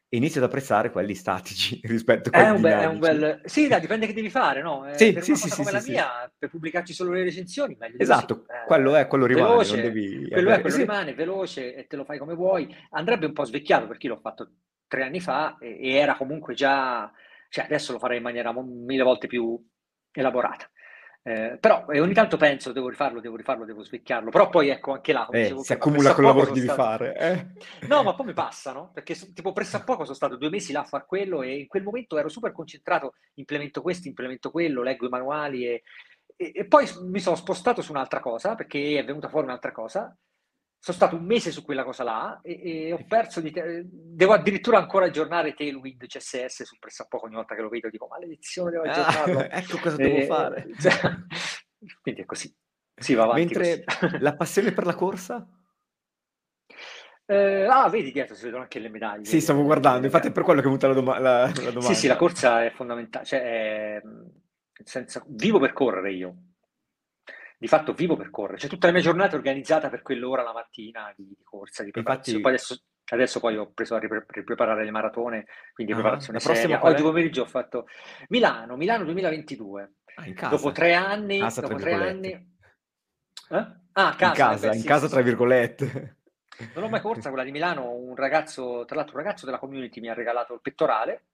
[0.10, 3.41] inizio ad apprezzare quelli statici rispetto a quelli è un, bel, è un bel...
[3.46, 4.88] Sì, dai, dipende che devi fare, no?
[4.88, 7.76] Eh, sì, per sì, una sì, come sì, la mia, per pubblicarci solo le recensioni,
[7.80, 10.28] meglio Esatto, eh, quello è, quello rimane, veloce, devi...
[10.30, 12.74] Quello è, quello rimane, veloce, e te lo fai come vuoi.
[12.91, 14.52] Andrebbe un po' svecchiato, perché l'ho fatto
[14.88, 17.12] tre anni fa, e, e era comunque già...
[17.50, 19.60] Cioè, adesso lo farei in maniera mille volte più
[20.12, 20.70] elaborata.
[21.28, 24.92] Eh, però e ogni tanto penso devo rifarlo, devo rifarlo, devo svecchiarlo, però poi ecco
[24.92, 26.82] anche là eh, dicevo, si accumula quel lavoro che devi stato...
[26.84, 27.88] fare eh.
[27.88, 28.92] no ma poi mi passa no?
[28.94, 31.66] perché tipo presso a poco sono stato due mesi là a fare quello e in
[31.66, 35.82] quel momento ero super concentrato implemento questo, implemento quello, leggo i manuali e,
[36.36, 40.16] e, e poi mi sono spostato su un'altra cosa perché è venuta fuori un'altra cosa
[40.78, 44.34] sono stato un mese su quella cosa là e, e ho perso di te- devo
[44.34, 48.84] addirittura ancora aggiornare Tailwind CSS su pressappoco ogni volta che lo vedo dico maledizione devo
[48.84, 50.94] aggiornarlo ah, ecco cosa devo e, fare cioè,
[52.02, 52.56] quindi è così
[52.98, 54.18] si va avanti mentre così.
[54.24, 55.48] la passione per la corsa?
[57.28, 59.26] Eh, ah, vedi dietro si vedono anche le medaglie.
[59.26, 61.82] Sì, stavo guardando, infatti è per quello che è venuta la, doma- la, la domanda.
[61.82, 64.02] Sì, sì, la corsa è fondamentale, cioè, è,
[64.84, 66.36] senza, vivo per correre io,
[67.58, 70.54] di fatto vivo per correre, cioè tutta la mia giornata è organizzata per quell'ora la
[70.54, 74.84] mattina di, di corsa, di Infatti, poi adesso Adesso poi ho preso a ripre- ripreparare
[74.84, 76.84] le maratone, quindi Ah, preparazione seria.
[76.84, 77.86] Oggi pomeriggio ho fatto
[78.30, 79.94] Milano, Milano 2022.
[80.15, 80.72] Ah, Dopo casa.
[80.72, 82.32] tre anni, Casa dopo tre anni...
[82.32, 83.56] Eh?
[83.91, 86.18] Ah, a In casa, eh casa, beh, in sì, casa sì, tra virgolette.
[86.74, 90.00] Non l'ho mai corsa quella di Milano, un ragazzo, tra l'altro un ragazzo della community
[90.02, 91.26] mi ha regalato il pettorale,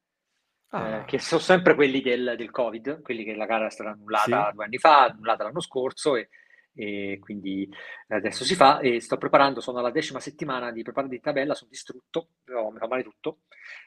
[0.73, 3.89] eh, Ah, che sono sempre quelli del, del Covid, quelli che la gara è stata
[3.91, 4.55] annullata sì?
[4.55, 6.29] due anni fa, annullata l'anno scorso e,
[6.73, 7.69] e quindi
[8.07, 11.69] adesso si fa e sto preparando, sono alla decima settimana di preparare di tabella, sono
[11.69, 13.39] distrutto, però mi fa male tutto,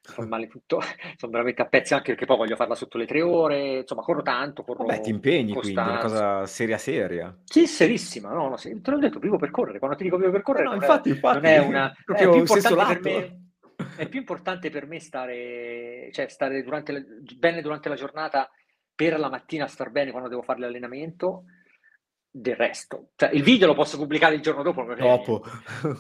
[0.09, 0.81] mi fa male tutto,
[1.17, 4.23] sono veramente a pezzi anche perché poi voglio farla sotto le tre ore, insomma corro
[4.23, 6.03] tanto, Vabbè, ti corro impegni quindi, una costanza.
[6.03, 7.39] cosa seria seria.
[7.45, 9.79] Sì, serissima, no, no, te l'ho detto, vivo per correre.
[9.79, 11.93] Quando ti dico vivo per Eh correre no, non è, infatti, non infatti, è una...
[12.11, 13.44] È più proprio importante per me,
[13.97, 17.05] è più importante per me stare, cioè stare durante la-
[17.37, 18.51] bene durante la giornata
[18.95, 21.45] per la mattina star bene quando devo fare l'allenamento
[22.31, 23.11] del resto.
[23.15, 25.43] Cioè, il video lo posso pubblicare il giorno dopo, Dopo.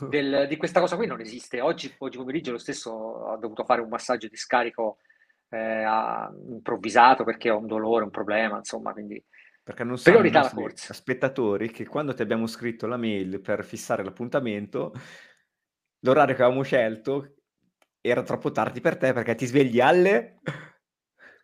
[0.09, 1.61] Del- di questa cosa qui non esiste.
[1.61, 4.98] Oggi, oggi pomeriggio lo stesso ho dovuto fare un massaggio di scarico
[5.50, 5.85] eh,
[6.48, 9.22] improvvisato perché ho un dolore, un problema, insomma, quindi
[9.62, 14.02] Perché non sanno i nostri spettatori che quando ti abbiamo scritto la mail per fissare
[14.02, 14.92] l'appuntamento,
[16.00, 17.37] l'orario che avevamo scelto
[18.07, 20.40] era troppo tardi per te perché ti svegli alle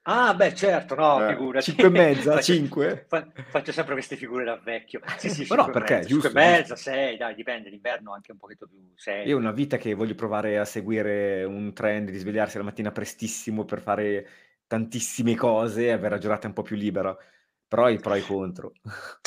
[0.02, 1.70] Ah, beh, certo, no, eh, figurati.
[1.70, 3.06] 5 e mezza, Faccio, 5?
[3.06, 5.00] fa- faccio sempre queste figure da vecchio.
[5.18, 5.94] Sì, sì, Ma no, 5 perché?
[5.94, 6.90] mezza, 5 e Giusto, mezza, giusto.
[6.90, 9.32] 6, dai, dipende, d'inverno anche un pochetto più Io 6.
[9.36, 13.64] ho una vita che voglio provare a seguire un trend di svegliarsi la mattina prestissimo
[13.64, 14.26] per fare
[14.66, 17.16] tantissime cose e avere la giornata un po' più libera.
[17.68, 18.72] Però i pro e i contro.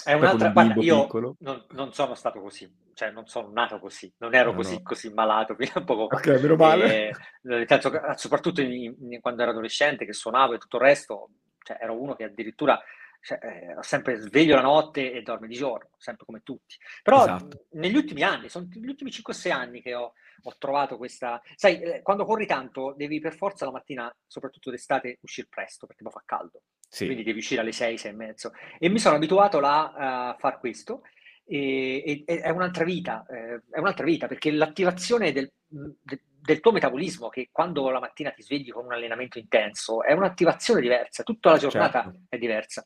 [0.04, 1.38] È un'altra, un guarda, io piccolo.
[1.40, 4.82] non, non sono stato così, cioè non sono nato così, non ero No, così, no.
[4.84, 6.16] così malato fino a poco fa.
[6.16, 7.08] Ok, meno male.
[7.10, 10.84] E, nel senso che, soprattutto in- in- quando ero adolescente, che suonavo e tutto il
[10.84, 11.30] resto,
[11.64, 12.80] cioè ero uno che addirittura
[13.26, 16.76] cioè, eh, sempre sveglio la notte e dorme di giorno, sempre come tutti.
[17.02, 17.68] Però Esatto.
[17.72, 21.42] negli ultimi anni, sono gli ultimi 5-6 anni che ho, ho trovato questa...
[21.56, 26.04] Sai, eh, quando corri tanto devi per forza la mattina, soprattutto d'estate, uscire presto perché
[26.04, 26.64] poi fa caldo.
[26.96, 27.24] Quindi Sì.
[27.24, 28.52] devi uscire alle 6, 6 e mezzo.
[28.78, 31.04] E mi sono abituato là a far questo
[31.46, 36.72] e, e- è un'altra vita, eh, è un'altra vita perché l'attivazione del, de- del tuo
[36.72, 41.52] metabolismo, che quando la mattina ti svegli con un allenamento intenso, è un'attivazione diversa, tutta
[41.52, 42.20] la giornata Certo.
[42.30, 42.86] è diversa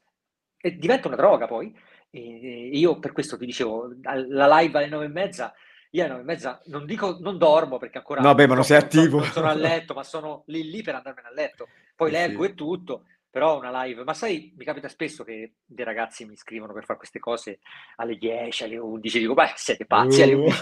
[0.59, 1.75] e diventa una droga poi.
[2.09, 5.53] E io per questo ti dicevo, la live alle 9 e mezza,
[5.91, 8.63] io alle 9 e mezza non dico non dormo perché ancora No, beh, ma non
[8.63, 9.19] sei sono, attivo.
[9.19, 11.67] non sono a letto, ma sono lì lì per andarmene a letto.
[11.95, 12.49] Poi Eh leggo sì.
[12.51, 14.03] e tutto, però una live.
[14.03, 17.59] Ma sai, mi capita spesso che dei ragazzi mi scrivono per fare queste cose
[17.97, 20.43] alle 10, alle 11, dico, beh, siete pazzi, alle Uh.
[20.43, 20.59] 11,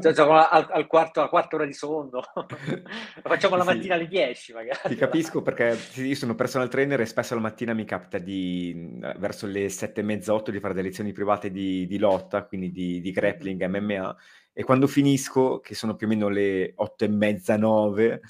[0.00, 2.46] cioè, siamo al, al quarto, alla quarta ora di sonno, lo
[3.22, 3.74] facciamo la Sì, sì.
[3.76, 4.78] mattina alle 10 magari.
[4.84, 9.18] Ti capisco perché io sono personal trainer e spesso la mattina mi capita di, mh,
[9.18, 12.70] verso le sette e mezza, otto, di fare delle lezioni private di, di lotta, quindi
[12.72, 14.16] di, di grappling, MMA,
[14.52, 18.20] e quando finisco, che sono più o meno le otto e mezza, nove,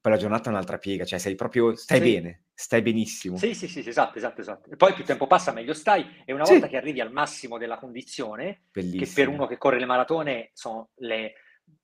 [0.00, 2.04] poi la giornata è un'altra piega, cioè sei proprio, stai Sì.
[2.04, 3.36] bene, stai benissimo.
[3.36, 4.68] Sì, sì, sì, esatto, esatto, esatto.
[4.68, 7.56] E poi più tempo passa, meglio stai, e una volta Sì, che arrivi al massimo
[7.56, 9.32] della condizione, che per bellissimo.
[9.32, 11.34] uno che corre le maratone sono le,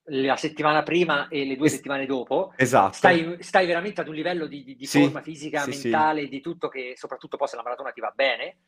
[0.06, 2.92] la settimana prima e le due Es- settimane dopo, esatto.
[2.94, 6.40] stai, stai veramente ad un livello di, di- di Sì, forma fisica, sì, mentale, di
[6.40, 8.58] tutto che soprattutto poi se la maratona ti va bene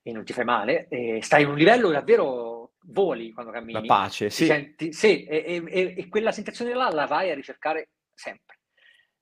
[0.00, 0.86] e non ti fai male,
[1.22, 4.44] stai in un livello davvero voli quando La cammini, pace, ti sì.
[4.44, 8.58] senti, sì, e- e- e quella sensazione là la vai a ricercare sempre.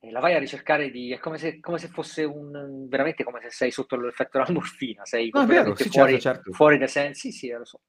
[0.03, 3.41] E la vai a ricercare di, è come se, come se fosse un, veramente come
[3.43, 6.53] se sei sotto l'effetto della morfina, sei No, vero, sì, fuori, certo, certo.
[6.53, 7.83] fuori dai sensi, sì, sì, lo so.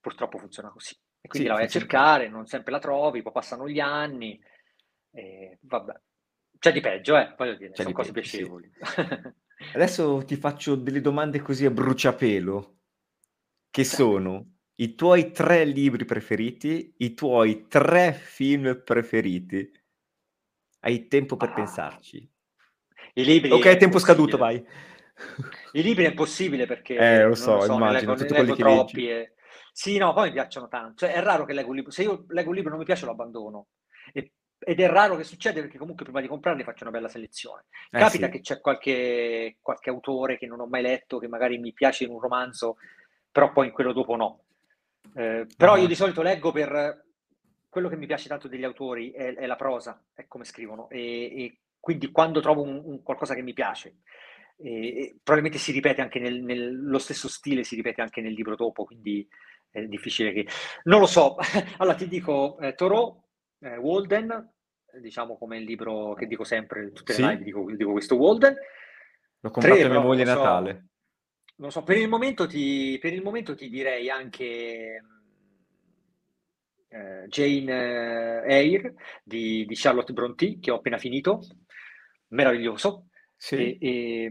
[0.00, 0.96] Purtroppo funziona così.
[1.20, 4.40] E quindi Sì, la vai a cercare, non sempre la trovi, poi passano gli anni,
[5.12, 5.92] e vabbè.
[6.58, 8.38] C'è di peggio, eh, voglio dire, C'è sono di cose peggio, sì.
[8.38, 8.72] piacevoli.
[9.74, 12.78] Adesso ti faccio delle domande così a bruciapelo,
[13.70, 13.94] che Certo.
[13.94, 19.70] sono i tuoi tre libri preferiti, i tuoi tre film preferiti.
[20.84, 21.54] Hai tempo per Ah.
[21.54, 22.28] pensarci.
[23.14, 24.56] I libri Ok, tempo scaduto, vai.
[25.72, 28.54] I libri è impossibile perché Eh, lo so, so, ne immagino, leggo, ne tutti quelli
[28.54, 28.92] che leggi.
[28.92, 29.08] troppi.
[29.10, 29.32] E...
[29.72, 31.06] Sì, no, poi mi piacciono tanto.
[31.06, 31.90] Cioè, è raro che leggo un libro.
[31.92, 33.68] Se io leggo un libro e non mi piace, lo abbandono.
[34.12, 37.64] E- ed è raro che succeda perché comunque prima di comprarli faccio una bella selezione.
[37.90, 41.58] Eh Capita sì, che c'è qualche, qualche autore che non ho mai letto, che magari
[41.58, 42.76] mi piace in un romanzo,
[43.30, 44.40] però poi in quello dopo no.
[45.14, 45.88] Eh, però io Ah.
[45.88, 47.04] di solito leggo per
[47.72, 50.98] quello che mi piace tanto degli autori è, è la prosa, è come scrivono, e,
[51.00, 54.00] e quindi quando trovo un, un qualcosa che mi piace,
[54.58, 58.56] e, probabilmente si ripete anche nel, nel- lo stesso stile, si ripete anche nel libro
[58.56, 59.26] dopo, quindi
[59.70, 60.46] è difficile che...
[60.82, 61.36] Non lo so,
[61.78, 63.24] allora ti dico eh, Thoreau,
[63.60, 64.52] eh, Walden,
[65.00, 67.22] diciamo come il libro che dico sempre, in tutte le Sì.
[67.22, 68.54] live dico, dico questo Walden,
[69.40, 70.70] l'ho comprato tre mia moglie so, Natale.
[70.72, 75.00] non lo so, per il momento ti, per il momento ti direi anche
[76.92, 81.40] eh, Jane Eyre di, di, Charlotte Brontë, che ho appena finito,
[82.28, 83.08] meraviglioso.
[83.36, 83.76] Sì.
[83.78, 84.30] E,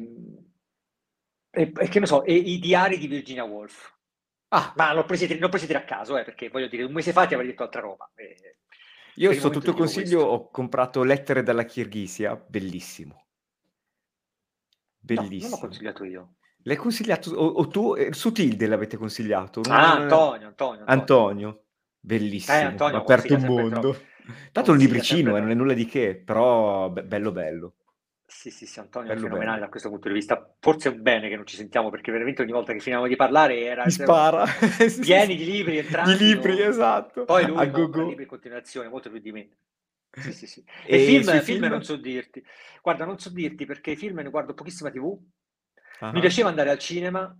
[1.50, 3.98] e, e, che ne so, e i diari di Virginia Woolf.
[4.50, 4.74] Ah.
[4.76, 7.34] Ma l'ho presi, l'ho presi a caso, eh, perché voglio dire, un mese fa ti
[7.34, 8.10] avrei detto altra roba.
[8.16, 8.58] Eh,
[9.16, 13.28] Io sotto tuo consiglio ho comprato Lettere dalla Kirghisia, bellissimo.
[14.98, 15.42] Bellissimo.
[15.42, 16.36] No, non l'ho consigliato io.
[16.64, 19.62] L'hai consigliato, o, o tu, eh, su Tilde l'avete consigliato?
[19.68, 20.86] Ah, Antonio, Antonio, Antonio.
[20.86, 21.64] Antonio.
[22.02, 24.02] Bellissimo, eh, Antonio, ha aperto un mondo.
[24.52, 27.76] Tanto un libricino, eh, non è nulla di che, però be- bello bello.
[28.26, 29.66] Sì, sì, sì, Antonio bello, è fenomenale bello.
[29.66, 30.56] da questo punto di vista.
[30.60, 33.16] Forse è un bene che non ci sentiamo, perché veramente ogni volta che finiamo di
[33.16, 33.84] parlare era...
[33.84, 34.46] Mi spara.
[35.02, 36.16] pieni di libri, entrambi.
[36.16, 37.26] Di libri, esatto.
[37.26, 39.50] Poi lui compra libri in continuazione, molto più di me.
[40.12, 40.64] Sì, sì, sì.
[40.86, 42.44] E, e film, film, film non so dirti.
[42.82, 45.04] Guarda, non so dirti perché i film ne guardo pochissima TV.
[45.04, 46.12] Uh-huh.
[46.12, 47.34] Mi piaceva andare al cinema,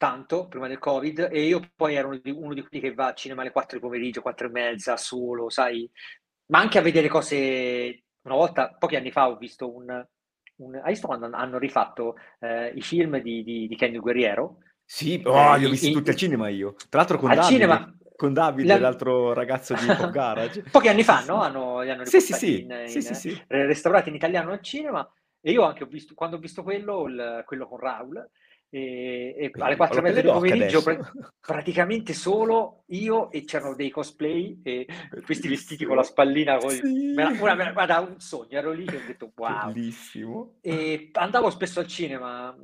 [0.00, 3.08] tanto prima del Covid e io poi ero uno di, uno di quelli che va
[3.08, 5.88] al cinema alle 4 di pomeriggio, 4 e mezza, solo, sai,
[6.46, 8.04] ma anche a vedere cose.
[8.22, 10.06] Una volta, pochi anni fa, ho visto un.
[10.56, 14.60] un hai visto quando hanno rifatto eh, i film di, di, di Kenny Guerriero?
[14.86, 16.74] Sì, oh, li ho visti tutti al cinema io.
[16.88, 18.78] Tra l'altro con al Davide, cinema, con Davide, la...
[18.78, 20.64] l'altro ragazzo di Pop Garage.
[20.70, 21.42] Pochi anni fa, no?
[21.42, 22.62] Hanno, li hanno sì, sì, sì.
[22.62, 23.44] In, sì, in, sì, sì.
[23.48, 25.06] restaurati in italiano al cinema.
[25.42, 28.30] E io anche ho visto, quando ho visto quello, il, quello con Raul,
[28.72, 33.90] e, e alle 4 e mezza del pomeriggio pra- praticamente solo io e c'erano dei
[33.90, 34.86] cosplay e
[35.24, 37.12] questi vestiti con la spallina con sì.
[37.14, 40.58] me la, una, me la, guarda un sogno ero lì e ho detto wow bellissimo.
[40.60, 42.56] E andavo spesso al cinema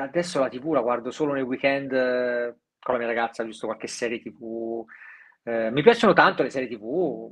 [0.00, 3.86] adesso la tv la guardo solo nei weekend eh, con la mia ragazza giusto qualche
[3.86, 4.84] serie tv
[5.44, 7.30] eh, mi piacciono tanto le serie tv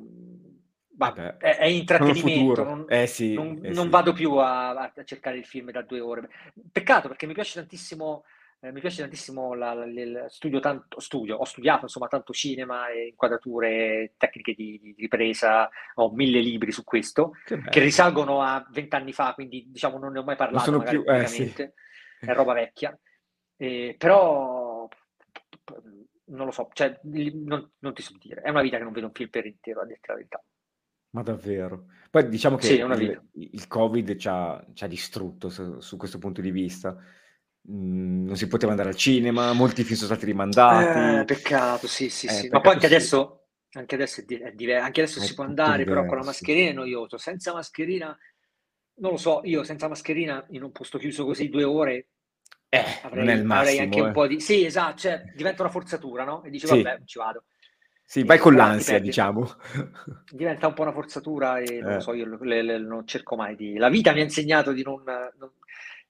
[0.96, 3.90] Vabbè, è, è intrattenimento, non, eh sì, non, eh non sì.
[3.90, 6.28] vado più a, a, cercare il film da due ore.
[6.70, 8.24] Peccato perché mi piace tantissimo,
[8.60, 12.88] eh, mi piace tantissimo la, la, il studio, tanto, studio, ho studiato insomma tanto cinema
[12.90, 18.64] e inquadrature, tecniche di, di ripresa, ho mille libri su questo, che, che risalgono a
[18.70, 21.52] vent'anni fa, quindi diciamo non ne ho mai parlato non magari più, eh, sì.
[22.20, 22.96] è roba vecchia,
[23.56, 24.88] eh, però
[26.26, 29.06] non lo so, cioè, non, non, ti so dire, è una vita che non vedo
[29.06, 30.42] un film per intero, a dirti la verità.
[31.14, 31.86] Ma davvero?
[32.10, 36.50] Poi diciamo che Sì, il il Covid c'ha c'ha distrutto su su questo punto di
[36.50, 36.96] vista.
[37.68, 41.20] Mhmm, non si poteva andare al cinema, molti film sono stati rimandati.
[41.20, 42.48] Eh, peccato, sì, sì, Eh, sì.
[42.50, 42.86] Ma poi anche sì.
[42.86, 43.40] adesso
[43.76, 46.24] anche adesso è di è diver anche adesso È si può andare, però con la
[46.24, 47.16] mascherina è noioso.
[47.18, 48.16] Senza mascherina
[48.96, 52.08] non lo so, io senza mascherina in un posto chiuso così 2 ore
[52.72, 54.12] Eh, non è il avrei anche un eh.
[54.12, 56.66] po' di sì, esatto, cioè diventa una forzatura, no, e dici: Sì.
[56.66, 57.44] "Vabbè, ci vado".
[58.06, 59.48] Sì, vai con l'ansia, diciamo.
[60.30, 62.00] Diventa un po' una forzatura e non lo eh.
[62.00, 63.76] so, io le, le, non cerco mai di...
[63.76, 65.02] La vita mi ha insegnato di non...
[65.04, 65.50] non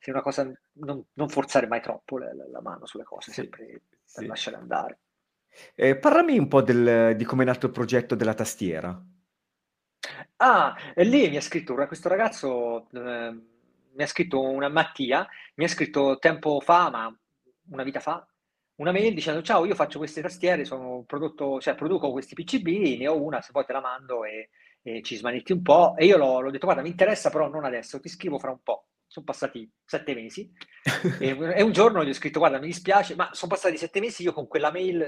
[0.04, 3.80] se una cosa, non, non, forzare mai troppo la, la mano sulle cose, sì, sempre
[4.04, 4.26] sì.
[4.26, 4.98] lasciare andare.
[5.74, 9.02] Eh, parlami un po' del, di come è nato il progetto della tastiera.
[10.36, 13.30] Ah, lì mi ha scritto questo ragazzo, eh,
[13.92, 17.18] mi ha scritto una Mattia, mi ha scritto tempo fa, ma
[17.70, 18.26] una vita fa,
[18.76, 20.64] una mail dicendo ciao, io faccio queste tastiere,
[21.06, 24.50] prodotto, cioè produco questi PCB, ne ho una, se vuoi te la mando e,
[24.82, 25.94] e ci smanetti un po'.
[25.96, 28.62] E io l'ho, l'ho, detto, guarda, mi interessa, però non adesso, ti scrivo fra un
[28.62, 28.88] po'.
[29.06, 30.50] Sono passati sette mesi
[31.20, 34.22] e, e, un giorno gli ho scritto, guarda, mi dispiace, ma sono passati sette mesi,
[34.22, 35.06] io con quella mail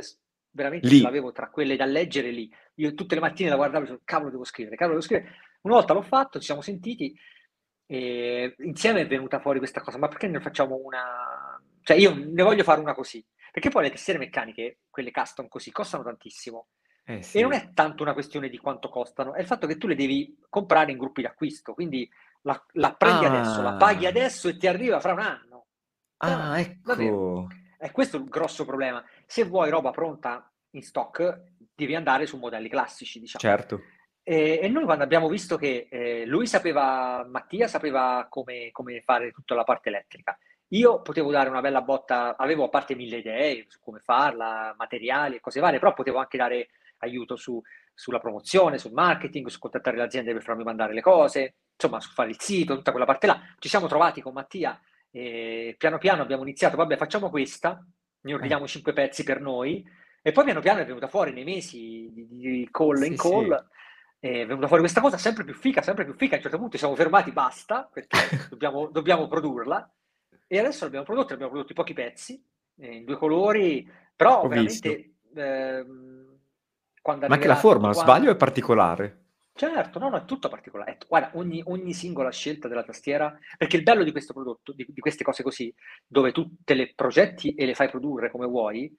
[0.50, 1.00] veramente lì.
[1.00, 2.50] l'avevo tra quelle da leggere lì.
[2.76, 5.34] Io tutte le mattine la guardavo e dicevo, cavolo devo scrivere, cavolo devo scrivere.
[5.62, 7.14] Una volta l'ho fatto, ci siamo sentiti
[7.88, 11.60] e insieme è venuta fuori questa cosa, ma perché ne facciamo una...
[11.82, 13.24] Cioè io ne voglio fare una così.
[13.56, 16.66] Perché poi le tastiere meccaniche, quelle custom così, costano tantissimo.
[17.06, 17.38] Eh sì.
[17.38, 19.94] E non è tanto una questione di quanto costano, è il fatto che tu le
[19.94, 21.72] devi comprare in gruppi d'acquisto.
[21.72, 22.06] Quindi
[22.42, 23.28] la, la prendi ah.
[23.28, 25.66] adesso, la paghi adesso e ti arriva fra un anno.
[26.18, 26.80] Ah, ah ecco.
[26.82, 27.46] Davvero.
[27.78, 29.02] È questo il grosso problema.
[29.24, 33.40] Se vuoi roba pronta in stock, devi andare su modelli classici, diciamo.
[33.40, 33.80] Certo.
[34.22, 39.30] E, e noi quando abbiamo visto che eh, lui sapeva, Mattia sapeva come, come fare
[39.30, 40.36] tutta la parte elettrica
[40.68, 45.36] io potevo dare una bella botta, avevo a parte mille idee su come farla, materiali
[45.36, 47.60] e cose varie, però potevo anche dare aiuto su,
[47.94, 52.10] sulla promozione, sul marketing, su contattare le aziende per farmi mandare le cose, insomma, su
[52.12, 53.40] fare il sito, tutta quella parte là.
[53.58, 57.84] Ci siamo trovati con Mattia e piano piano abbiamo iniziato, vabbè, facciamo questa,
[58.20, 58.68] ne ordiniamo eh.
[58.68, 59.84] cinque pezzi per noi,
[60.20, 63.56] e poi piano piano è venuta fuori nei mesi di, di call sì, in call.
[63.56, 63.74] Sì.
[64.18, 66.34] È venuta fuori questa cosa sempre più fica, sempre più fica.
[66.34, 68.18] A un certo punto siamo fermati, basta, perché
[68.50, 69.88] dobbiamo, dobbiamo produrla.
[70.46, 72.42] E adesso l'abbiamo prodotto, abbiamo prodotto pochi pezzi,
[72.78, 75.14] eh, in due colori, però Ho veramente...
[75.34, 76.24] Ehm,
[77.02, 78.00] Ma anche la forma, quando...
[78.00, 79.26] sbaglio, è particolare.
[79.56, 80.98] Certo, no, no, è tutto particolare.
[81.08, 85.00] Guarda, ogni, ogni, singola scelta della tastiera, perché il bello di questo prodotto, di, di,
[85.00, 85.74] queste cose così,
[86.06, 88.94] dove tu te le progetti e le fai produrre come vuoi,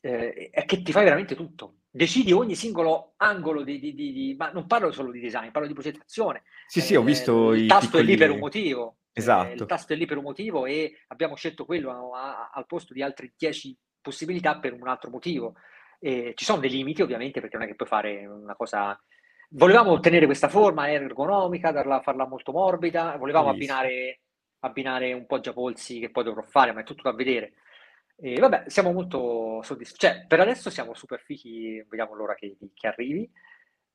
[0.00, 1.76] eh, è che ti fai veramente tutto.
[1.88, 5.68] decidi ogni singolo angolo di, di, di, di, ma non parlo solo di design, parlo
[5.68, 6.42] di progettazione.
[6.66, 8.96] Sì, sì, ho visto eh, il i tasto è lì per un piccoli...
[9.14, 9.42] motivo.
[9.42, 9.66] eh, il Esatto.
[9.66, 13.02] tasto è lì per un motivo e abbiamo scelto quello a- a- al posto di
[13.02, 15.54] altre 10 possibilità per un altro motivo.
[16.00, 18.98] E ci sono dei limiti, ovviamente, perché non è che puoi fare una cosa.
[19.50, 24.20] Volevamo ottenere questa forma ergonomica, darla, farla molto morbida, volevamo abbinare,
[24.60, 27.52] abbinare un po' già polsi che poi dovrò fare, ma è tutto da vedere.
[28.16, 29.98] E vabbè, siamo molto soddisfatti.
[30.06, 33.30] Cioè, per adesso siamo super fichi, vediamo l'ora che, che arrivi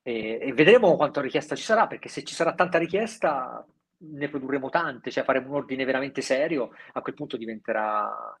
[0.02, 3.66] e, e vedremo quanta richiesta ci sarà, perché se ci sarà tanta richiesta
[4.00, 8.38] ne produrremo tante, cioè faremo un ordine veramente serio, a quel punto diventerà,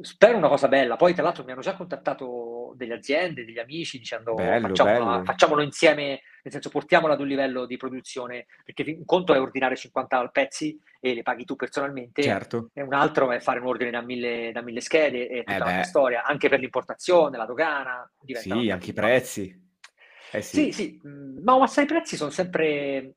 [0.00, 0.96] spero, una cosa bella.
[0.96, 5.24] Poi, tra l'altro, mi hanno già contattato delle aziende, degli amici, dicendo Bello, facciamolo, bello.
[5.24, 9.76] facciamolo insieme, nel senso portiamolo ad un livello di produzione, perché un conto è ordinare
[9.76, 12.70] 50 pezzi e le paghi tu personalmente, Certo.
[12.72, 15.54] e un altro è fare un ordine da mille, da mille schede e Eh tutta
[15.56, 19.62] un'altra beh, storia, anche per l'importazione, la dogana, sì, anche i prezzi.
[20.32, 23.14] Eh Sì, sì, sì, mh, ma ma sai, i prezzi sono sempre,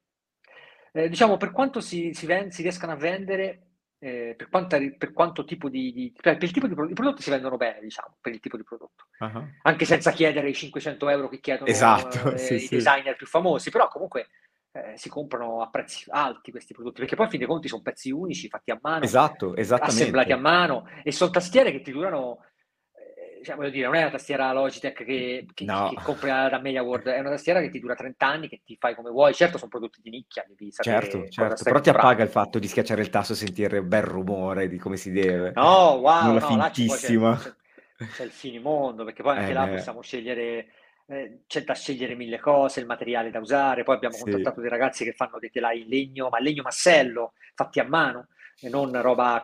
[0.98, 3.62] eh, diciamo, per quanto si, si, ven- si riescano a vendere,
[4.00, 7.30] eh, per, quanta per quanto tipo di, di- per il tipo di pro- prodotti si
[7.30, 9.06] vendono bene, diciamo, per il tipo di prodotto.
[9.20, 12.76] Ah, Anche senza chiedere i 500 euro che chiedono Esatto, eh, sì, i sì.
[12.76, 14.28] designer più famosi, però comunque
[14.72, 17.82] eh, si comprano a prezzi alti questi prodotti, perché poi a fin dei conti sono
[17.82, 22.40] pezzi unici, fatti a mano, Esatto, assemblati a mano, e sono tastiere che ti durano,
[23.44, 27.08] cioè, voglio dire, non è una tastiera Logitech che, che, No, che compri da MediaWorld,
[27.08, 29.34] è una tastiera che ti dura 30 anni, che ti fai come vuoi.
[29.34, 32.60] Certo, sono prodotti di nicchia, devi certo, sapere certo, stai però ti appaga il fatto
[32.60, 36.34] di schiacciare il tasto e sentire un bel rumore di come si deve, No, non
[36.36, 37.36] wow, la no, là c'è, fintissima.
[37.36, 37.56] c'è-
[38.12, 40.68] c'è il finimondo, perché poi anche Eh là beh, possiamo scegliere,
[41.08, 43.84] eh, c'è da scegliere mille cose, il materiale da usare.
[43.84, 47.34] Poi abbiamo sì, contattato dei ragazzi che fanno dei telai in legno, ma legno massello,
[47.56, 48.28] fatti a mano,
[48.60, 49.44] e non roba...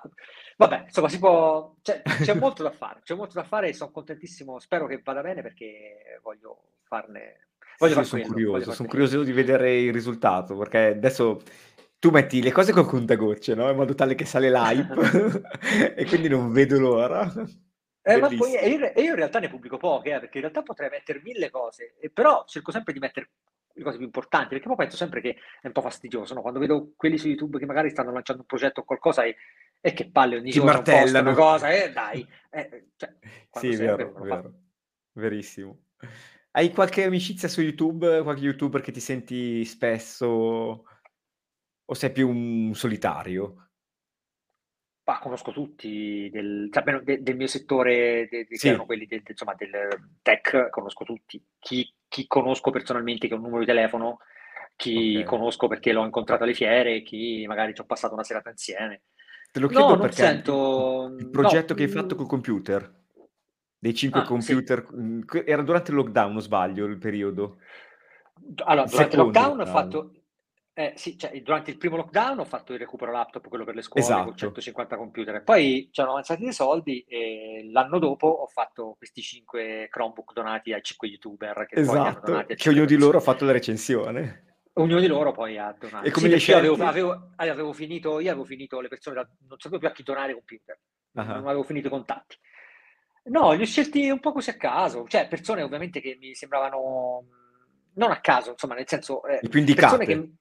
[0.58, 1.76] Vabbè, insomma, si può...
[1.82, 5.22] c'è, c'è molto da fare, c'è molto da fare e sono contentissimo, spero che vada
[5.22, 7.48] bene perché voglio farne...
[7.78, 11.42] Voglio sì, sono quello, curioso, sono curioso di vedere il risultato, perché adesso
[11.98, 13.70] tu metti le cose con contagocce, no?
[13.70, 15.42] In modo tale che sale l'hype
[15.96, 17.32] e quindi non vedo l'ora.
[18.06, 20.62] Eh, ma poi e io, io in realtà ne pubblico poche, eh, perché in realtà
[20.62, 23.30] potrei mettere mille cose, però cerco sempre di mettere
[23.74, 26.42] le cose più importanti, perché poi penso sempre che è un po' fastidioso, no?
[26.42, 29.38] Quando vedo quelli su YouTube che magari stanno lanciando un progetto o qualcosa e,
[29.86, 31.36] e che palle ogni Ti giorno posta una martellano.
[31.36, 33.14] cosa, e dai, eh, cioè,
[33.52, 34.42] Sì, vero, fa.
[34.42, 34.54] vero,
[35.14, 35.86] verissimo.
[36.52, 40.86] Hai qualche amicizia su YouTube, qualche YouTuber che ti senti spesso
[41.86, 43.70] o sei più un solitario?
[45.06, 48.86] Ma conosco tutti, del, cioè, almeno de- del mio settore, de- de- che erano Sì,
[48.86, 49.72] quelli del, insomma, del
[50.22, 51.44] tech, conosco tutti.
[51.60, 54.20] Chi, chi conosco personalmente che ha un numero di telefono,
[54.78, 55.26] chi ok.
[55.26, 59.04] conosco perché l'ho incontrato alle fiere, chi magari ci ho passato una serata insieme.
[59.54, 62.16] Te lo No, chiedo non perché il, il- sento, il no, progetto che hai fatto
[62.16, 63.02] mm, col computer,
[63.78, 64.54] dei cinque ah, sì.
[64.56, 67.60] computer, mm, que- era durante il lockdown, non sbaglio, il periodo.
[68.66, 69.66] Allora, Il durante il secondo lockdown ho lockdown.
[69.66, 70.14] fatto,
[70.74, 73.82] eh, sì, cioè, durante il primo lockdown ho fatto il recupero laptop, quello per le
[73.84, 78.28] scuole, con Esatto, 150 computer, e poi ci hanno avanzati dei soldi e l'anno dopo
[78.28, 82.54] ho fatto questi 5 Chromebook donati ai 5 youtuber che poi li hanno donati esatto,
[82.54, 84.53] a che 5 ognuno di loro ha fatto la recensione.
[84.76, 86.10] Ognuno di loro poi ha E donato.
[86.10, 89.80] come Sì, io avevo, avevo- avevo finito, io avevo finito le persone, da- non sapevo
[89.80, 90.80] più a chi donare computer,
[91.12, 92.38] non Ah, avevo finito i contatti.
[93.26, 97.24] No, li ho scelti un po' così a caso, cioè persone ovviamente che mi sembravano
[97.96, 100.06] non a caso, insomma, nel senso, eh, più indicate.
[100.06, 100.32] che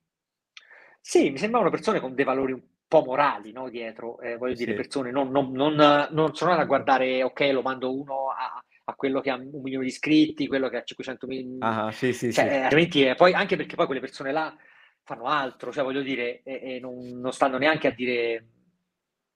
[1.00, 4.70] sì, mi sembravano persone con dei valori un po' morali, no, dietro, eh, voglio dire,
[4.72, 5.74] Sì, persone non, non, non,
[6.10, 9.60] non sono andato a guardare, ok, lo mando uno a, a quello che ha un
[9.62, 12.50] milione di iscritti, quello che ha 500 mila, ah, sì, sì, cioè, sì.
[12.50, 14.54] eh, altrimenti, eh, poi anche perché poi quelle persone là
[15.02, 18.46] fanno altro, cioè voglio dire, e, e non, non stanno neanche a dire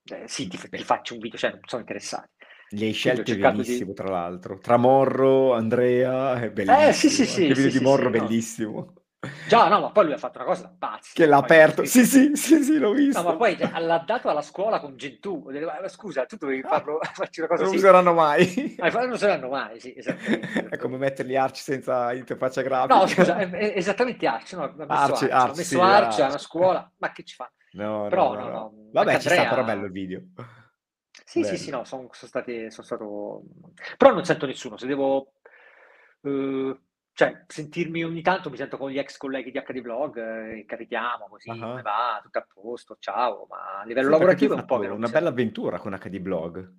[0.04, 2.30] eh, sì, ti, ti faccio un video, cioè non sono interessati.
[2.70, 3.96] li hai scelti benissimo, di...
[3.96, 4.59] tra l'altro.
[4.59, 7.32] Tra Morro, Andrea, è Eh, sì, sì, bellissimo.
[7.32, 8.35] Anche sì, il video sì, di sì, Morro, sì, no.
[9.48, 11.84] Già, no, ma poi lui ha fatto una cosa da pazzi, Che l'ha aperto.
[11.84, 13.36] Sì, sì, sì, sì, l'ho No, ma visto.
[13.36, 15.48] poi cioè, l'ha dato alla scuola con Gentù.
[15.48, 17.84] "Ma Scusa, tu dovevi Ah, farlo, farci una cosa non così.
[17.84, 18.74] useranno mai.
[18.78, 20.68] Ma non saranno mai, sì, esattamente.
[20.70, 23.56] È come mettergli Arch senza interfaccia No, scusa, grafica.
[23.58, 24.72] è, è esattamente Arch, no?
[24.76, 27.50] Messo Arch, ha Arch, messo sì, Arch, è una scuola, ma che ci fa?
[27.72, 28.50] No, no, Però, no, no, no.
[28.50, 29.86] no, Vabbè, ci sta, però bello Andrea...
[29.86, 30.20] il video.
[31.24, 31.78] Sì, sì, sì, Bello.
[31.78, 33.42] no, sono, sono state, sono stato...
[33.96, 35.32] Però non sento nessuno, se devo...
[36.22, 36.81] eh,
[37.17, 41.29] cioè, sentirmi ogni tanto, mi sento con gli ex colleghi di HD Blog, eh, carichiamo
[41.29, 44.67] così, come Ah, va, tutto a posto, ciao, ma a livello Sì, lavorativo è un
[44.67, 46.73] po' che mi una bella avventura con HD Blog.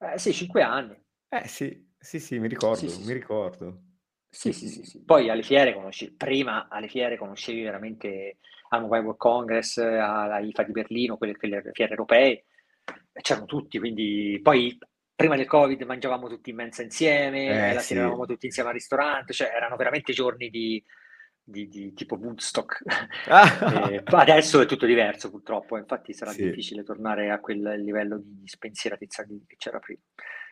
[0.00, 0.94] Eh, sì, cinque anni.
[1.30, 3.12] Eh sì, sì, sì, mi ricordo, sì, mi sì.
[3.14, 3.82] ricordo.
[4.28, 5.02] Sì, Sì, sì, sì.
[5.04, 8.38] Poi alle fiere conosci, prima alle fiere conoscevi veramente
[8.70, 12.44] al Mobile World Congress, alla IFA di Berlino, quelle, quelle fiere europee,
[13.22, 14.76] c'erano tutti, quindi poi
[15.14, 17.88] prima del Covid mangiavamo tutti in mensa insieme, Eh la sì.
[17.88, 20.82] sera eravamo tutti insieme al ristorante, cioè erano veramente giorni di,
[21.42, 22.82] di- di tipo Woodstock.
[23.94, 26.44] E adesso è tutto diverso purtroppo, infatti sarà Sì.
[26.44, 30.00] difficile tornare a quel livello di spensieratezza che c'era prima.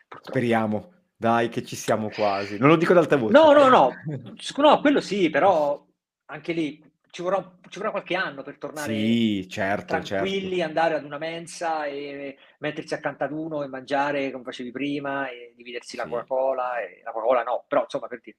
[0.07, 0.37] Purtroppo.
[0.37, 0.93] Speriamo.
[1.15, 2.57] Dai, che ci siamo quasi.
[2.57, 3.31] Non lo dico ad alta voce.
[3.31, 3.91] No, no, no,
[4.57, 5.85] no, quello sì, però
[6.25, 6.83] anche lì
[7.13, 10.63] ci vorrà, ci vorrà qualche anno per tornare Sì, certo, tranquilli, certo.
[10.63, 15.53] andare ad una mensa e mettersi accanto ad uno e mangiare come facevi prima e
[15.55, 16.09] dividersi la Sì.
[16.09, 18.37] Coca-Cola, e la Coca-Cola no, però insomma per dire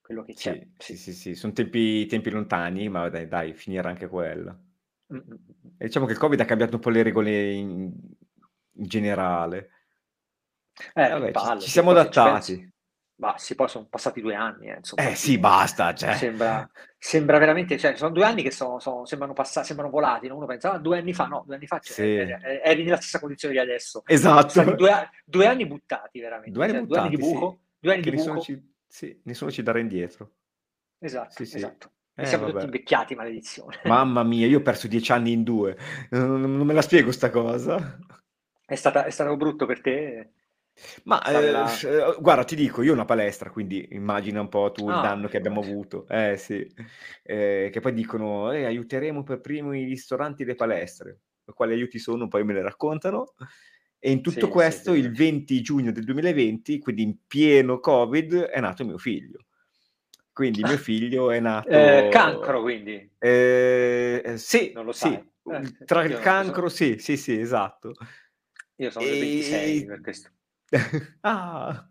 [0.00, 0.58] quello che c'è.
[0.78, 1.34] Sì, sì, sì, sì.
[1.34, 4.58] Sono tempi, tempi lontani, ma dai, dai, finirà anche quella.
[5.12, 5.70] Mm, mm, mm.
[5.76, 7.90] E diciamo che il Covid ha cambiato un po' le regole in,
[8.72, 9.70] in generale.
[10.94, 12.72] Eh, Vabbè, ci, palle, ci siamo ci pensi- adattati.
[13.20, 15.08] Ma sì, poi sono passati due anni, eh, insomma.
[15.08, 16.14] Eh sì, basta, cioè.
[16.14, 20.36] Sembra, sembra veramente, cioè, sono due anni che sono, sono- sembrano passati, sembrano volati, no?
[20.36, 22.02] Uno pensa, ah, due anni fa, no, due anni fa cioè, Sì.
[22.02, 24.02] eri, eri nella stessa condizione di adesso.
[24.06, 24.62] Esatto.
[24.74, 26.50] Due, due anni buttati, veramente.
[26.52, 27.58] Due anni cioè, buttati, di buco, sì.
[27.80, 28.44] due anni Che di nessuno buco.
[28.46, 30.32] ci, sì, nessuno ci darà indietro.
[31.00, 31.90] Esatto, Sì, esatto.
[32.14, 32.66] Eh, siamo tutti vabbè.
[32.66, 33.80] invecchiati, maledizione.
[33.84, 35.76] Mamma mia, io ho perso dieci anni in due.
[36.10, 37.98] Non, non me la spiego sta cosa.
[38.64, 40.32] È, stata- è stato brutto per te?
[41.04, 44.90] Ma eh, eh, guarda, ti dico, io ho una palestra, quindi immagina un po' tu
[44.90, 46.06] il Ah, danno che abbiamo avuto.
[46.08, 46.66] Eh sì,
[47.22, 51.20] Eh, che poi dicono, eh, aiuteremo per primo i ristoranti e le palestre.
[51.44, 52.28] Quali aiuti sono?
[52.28, 53.34] Poi me ne raccontano.
[53.98, 55.06] E in tutto Sì, questo, sì, sì.
[55.06, 59.44] il 20 giugno del 2020, quindi in pieno Covid, è nato mio figlio.
[60.32, 61.70] Quindi mio figlio è nato...
[61.70, 63.10] Eh, cancro, quindi.
[63.18, 65.16] Eh, eh, sì, Non lo sì, sai.
[65.46, 67.92] Eh, tra io il non- cancro, sì, sì, sì, esatto.
[68.76, 69.84] Io sono del 26 E...
[69.84, 70.30] per questo.
[71.22, 71.90] Ah,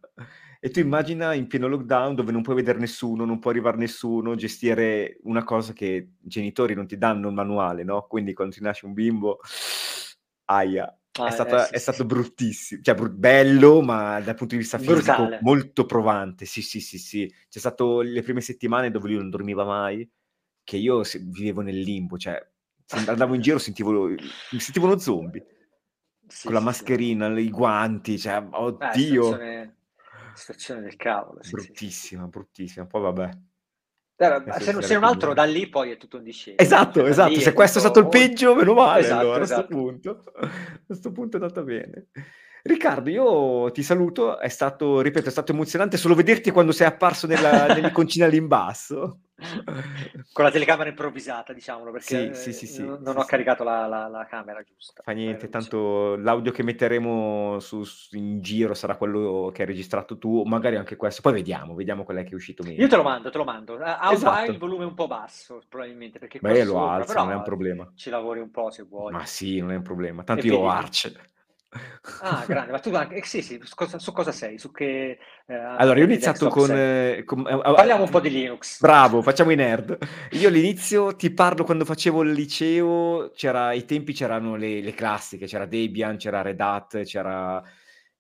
[0.60, 4.36] e tu immagina in pieno lockdown dove non puoi vedere nessuno, non può arrivare nessuno,
[4.36, 8.06] gestire una cosa che i genitori non ti danno il manuale, no?
[8.08, 9.40] Quindi quando ti nasce un bimbo,
[10.46, 10.86] aia,
[11.22, 14.56] è, Ah, stata- eh, sì, è sì, stato bruttissimo, cioè bru- bello, ma dal punto
[14.56, 15.38] di vista fisico Brutale.
[15.40, 16.46] molto provante.
[16.46, 17.32] Sì, sì, sì, sì.
[17.50, 20.10] C'è stato le prime settimane dove lui non dormiva mai,
[20.64, 22.40] che io se- vivevo nel limbo, cioè
[23.08, 25.46] andavo in giro sentivo, mi sentivo uno zombie,
[26.28, 26.72] Sì, con la sì, sì.
[26.72, 29.76] mascherina, i guanti, cioè, Eh, oddio, situazione,
[30.34, 31.42] situazione del cavolo.
[31.44, 32.86] sì, bruttissima, bruttissima.
[32.86, 33.30] Poi vabbè.
[34.20, 36.62] Eh, Adesso se, non- se non altro da lì poi è tutto in discesa.
[36.62, 37.40] Esatto, Cioè, esatto.
[37.40, 39.76] Se è questo è tutto stato il peggio, meno male Esatto, allora, a sto esatto.
[39.76, 40.24] punto.
[40.36, 40.50] A
[40.86, 42.08] questo punto è andata bene.
[42.68, 47.26] Riccardo, io ti saluto, è stato, ripeto, è stato emozionante solo vederti quando sei apparso
[47.26, 49.20] nella, nell'iconcina lì in basso.
[50.34, 53.64] Con la telecamera improvvisata, diciamolo, perché Sì, sì, sì, eh, sì, non, non ho caricato
[53.64, 55.02] la, la- la camera giusta.
[55.04, 55.52] Fa niente, ragione.
[55.52, 60.46] tanto l'audio che metteremo su, su- in giro sarà quello che hai registrato tu, o
[60.46, 61.22] magari anche questo.
[61.22, 62.82] Poi vediamo, vediamo qual è che è uscito meglio.
[62.82, 63.78] Io te lo mando, te lo mando.
[63.78, 64.52] Ha, Esatto.
[64.52, 67.92] il volume un po' basso, probabilmente, perché Beh, lo sopra, alzo, non è un problema.
[67.96, 69.14] ci lavori un po' se vuoi.
[69.14, 70.24] Ma sì, non è un problema.
[70.24, 71.36] Tanto E io ho vedi- Arch.
[72.20, 74.58] Ah, grande, ma tu anche, eh, sì, sì, su cosa, su cosa sei?
[74.58, 76.72] Su che eh, Allora, io ho iniziato con...
[76.72, 78.80] eh, con- eh, Parliamo un po' di Linux.
[78.80, 79.98] Bravo, facciamo i nerd.
[80.32, 85.46] Io all'inizio ti parlo quando facevo il liceo, c'era, ai tempi c'erano le, le classiche,
[85.46, 87.62] c'era Debian, c'era Red Hat, c'era...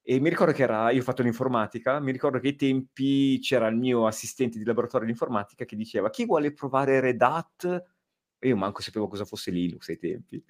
[0.09, 3.67] E mi ricordo che era, io ho fatto l'informatica, mi ricordo che ai tempi c'era
[3.67, 7.83] il mio assistente di laboratorio di informatica che diceva chi vuole provare Red Hat?
[8.39, 10.41] E io manco sapevo cosa fosse Linux ai tempi.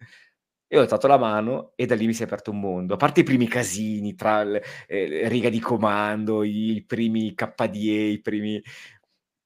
[0.69, 2.95] E ho alzato la mano e da lì mi si è aperto un mondo.
[2.95, 8.03] A parte i primi casini tra le, eh, riga di comando, i, i primi KDE,
[8.09, 8.61] i primi...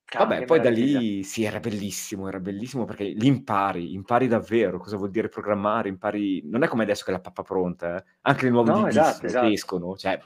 [0.04, 1.00] Cavolo, Vabbè, poi da meraviglia.
[1.00, 5.90] lì sì, era bellissimo, era bellissimo perché lì impari, impari davvero cosa vuol dire programmare,
[5.90, 6.42] impari...
[6.50, 8.04] Non è come adesso che la pappa pronta, eh.
[8.22, 9.48] Anche le nuove No, esatto, esatto.
[9.48, 10.20] escono, cioè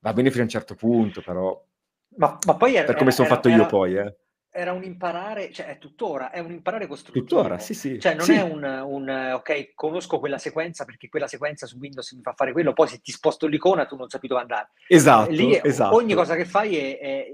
[0.00, 1.58] va bene fino a un certo punto, però
[2.16, 4.16] Ma, ma poi era, per come sono era- fatto io era- poi, eh.
[4.54, 7.24] Era un imparare, cioè è tuttora, è un imparare costruttivo.
[7.26, 7.98] Tuttora, sì, sì.
[7.98, 8.32] Cioè non Sì.
[8.32, 12.32] è un, un, eh, ok, conosco quella sequenza perché quella sequenza su Windows mi fa
[12.34, 14.70] fare quello, poi se ti sposto l'icona tu non sai più dove andare.
[14.88, 15.94] Esatto, Lì esatto.
[15.96, 17.26] ogni cosa che fai è, è-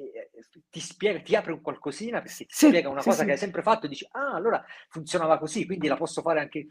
[0.71, 3.39] ti spiega, ti apre un qualcosina perché ti Sì, spiega una sì, cosa che hai
[3.39, 6.67] sempre fatto e dici, ah, allora funzionava così, quindi la posso fare anche...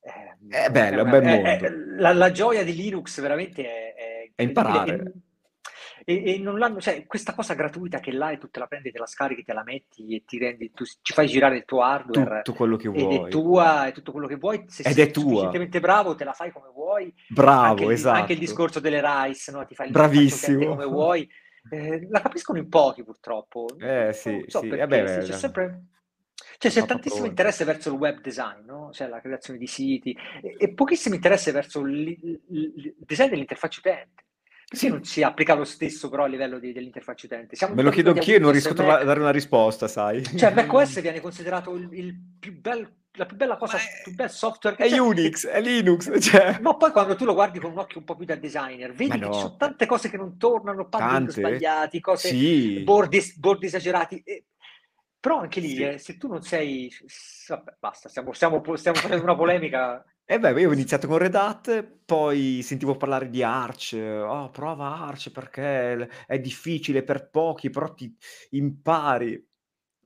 [0.00, 1.66] Eh, È bello, è un bel è- è- mondo.
[1.98, 3.62] la, la gioia di Linux veramente
[3.94, 5.12] è, è imparare.
[6.04, 8.98] E, e- non l'hanno, cioè, questa cosa gratuita che l'hai, tu te la prendi, te
[8.98, 12.42] la scarichi, te la metti e ti rendi, tu ci fai girare il tuo hardware
[12.42, 13.30] Tutto quello che ed è vuoi.
[13.30, 14.64] tua, è tutto quello che vuoi.
[14.68, 15.22] Se Ed sei è tua.
[15.22, 17.04] sufficientemente bravo, te la fai come vuoi.
[17.04, 18.18] Anche Bravo, il, esatto.
[18.20, 19.64] anche il discorso delle RICE, no?
[19.64, 20.66] Ti fai l'interfaccia Bravissimo.
[20.68, 21.28] come vuoi.
[21.70, 23.66] Eh, la capiscono in pochi purtroppo.
[23.78, 24.68] Eh, Non sì, so sì.
[24.68, 25.36] perché, Vabbè, sì, beh, c'è beh.
[25.38, 25.82] sempre...
[26.58, 28.90] Cioè, c'è tantissimo interesse verso il web design, no?
[28.92, 33.80] Cioè la creazione di siti e, e pochissimo interesse verso il, il- il design dell'interfaccia
[33.80, 34.24] utente.
[34.74, 34.88] Sì.
[34.88, 37.56] non si applica lo stesso però a livello di- dell'interfaccia utente?
[37.56, 39.06] Siamo Me lo chiedo anch'io e non riesco a e trova- a Mac.
[39.06, 40.22] dare una risposta, sai?
[40.22, 44.30] Cioè, macOS viene considerato il, il più bel la più bella cosa, è, più bel
[44.30, 44.98] software che è c'è.
[44.98, 46.20] Unix, è Linux.
[46.20, 46.58] Cioè.
[46.60, 49.18] Ma poi quando tu lo guardi con un occhio un po' più da designer, vedi
[49.18, 49.28] no.
[49.28, 52.80] che ci sono tante cose che non tornano, padding sbagliati, cose, sì.
[52.82, 54.20] bordi, bordi esagerati.
[54.24, 54.46] E,
[55.20, 55.82] però anche lì, sì.
[55.82, 56.92] eh, se tu non sei...
[57.46, 61.34] Vabbè, basta, stiamo, stiamo, stiamo facendo una polemica e beh, io ho iniziato con Red
[61.34, 67.92] Hat, poi sentivo parlare di Arch, oh, prova Arch perché è difficile per pochi, però
[67.92, 68.14] ti
[68.50, 69.32] impari.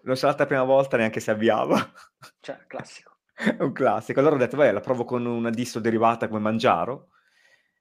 [0.03, 1.77] L'ho installata la prima volta, neanche si avviava.
[2.41, 3.19] Cioè, classico.
[3.35, 4.19] È un classico.
[4.19, 7.11] Allora ho detto, beh, la provo con una distro derivata come Mangiaro,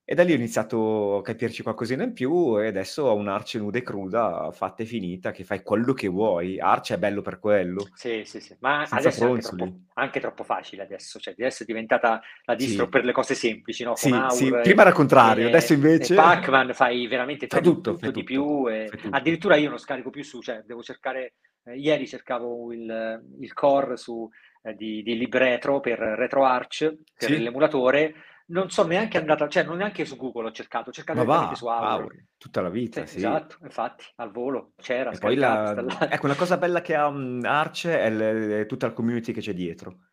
[0.10, 3.80] e da lì ho iniziato a capirci qualcosina in più e adesso ho un'Arce nuda
[3.80, 6.62] e cruda, fatta e finita, che fai quello che vuoi.
[6.62, 7.86] Arce è bello per quello.
[7.94, 11.66] Sì, sì, sì, ma adesso è anche troppo, anche troppo, facile adesso, cioè adesso è
[11.66, 12.90] diventata la distro sì.
[12.90, 13.98] per le cose semplici, no?
[13.98, 14.50] Sì, sì.
[14.64, 16.16] prima era contrario, e, adesso invece...
[16.16, 20.24] Pac-Man fai veramente fai tutto, tutto, fai di più e addirittura io non scarico più
[20.24, 21.34] su, cioè devo cercare...
[21.66, 24.26] Eh, ieri cercavo il, il core su,
[24.64, 28.14] eh, di, di LibRetro per RetroArch, per l'emulatore,
[28.50, 31.68] non so neanche andata, cioè non neanche su Google ho cercato, ho cercato va, su
[31.68, 32.08] Aura.
[32.38, 33.18] tutta la vita, sì, sì.
[33.18, 35.12] Esatto, infatti, al volo, c'era.
[35.12, 35.76] E poi la...
[36.10, 39.42] Ecco, una cosa bella che ha um, Arch è, le, è, tutta la community che
[39.42, 40.10] c'è dietro.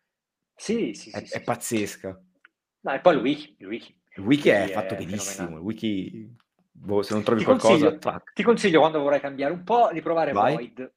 [0.53, 2.21] Sì, sì, È, sì, è pazzesca.
[2.81, 3.99] No, e poi il wiki, il wiki.
[4.17, 6.35] Il wiki è, è fatto benissimo, il wiki,
[6.71, 7.89] boh, se non trovi ti qualcosa...
[7.89, 10.55] Consiglio, ti consiglio quando vorrai cambiare un po' di provare Vai.
[10.55, 10.93] Void.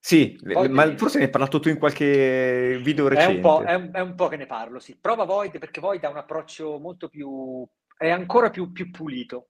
[0.00, 3.32] Sì, Void ma forse ne hai parlato tu in qualche video recente.
[3.32, 4.96] È un, po', è, un, è un po' che ne parlo, sì.
[4.96, 7.66] Prova Void perché Void ha un approccio molto più...
[7.96, 9.48] è ancora più, più pulito.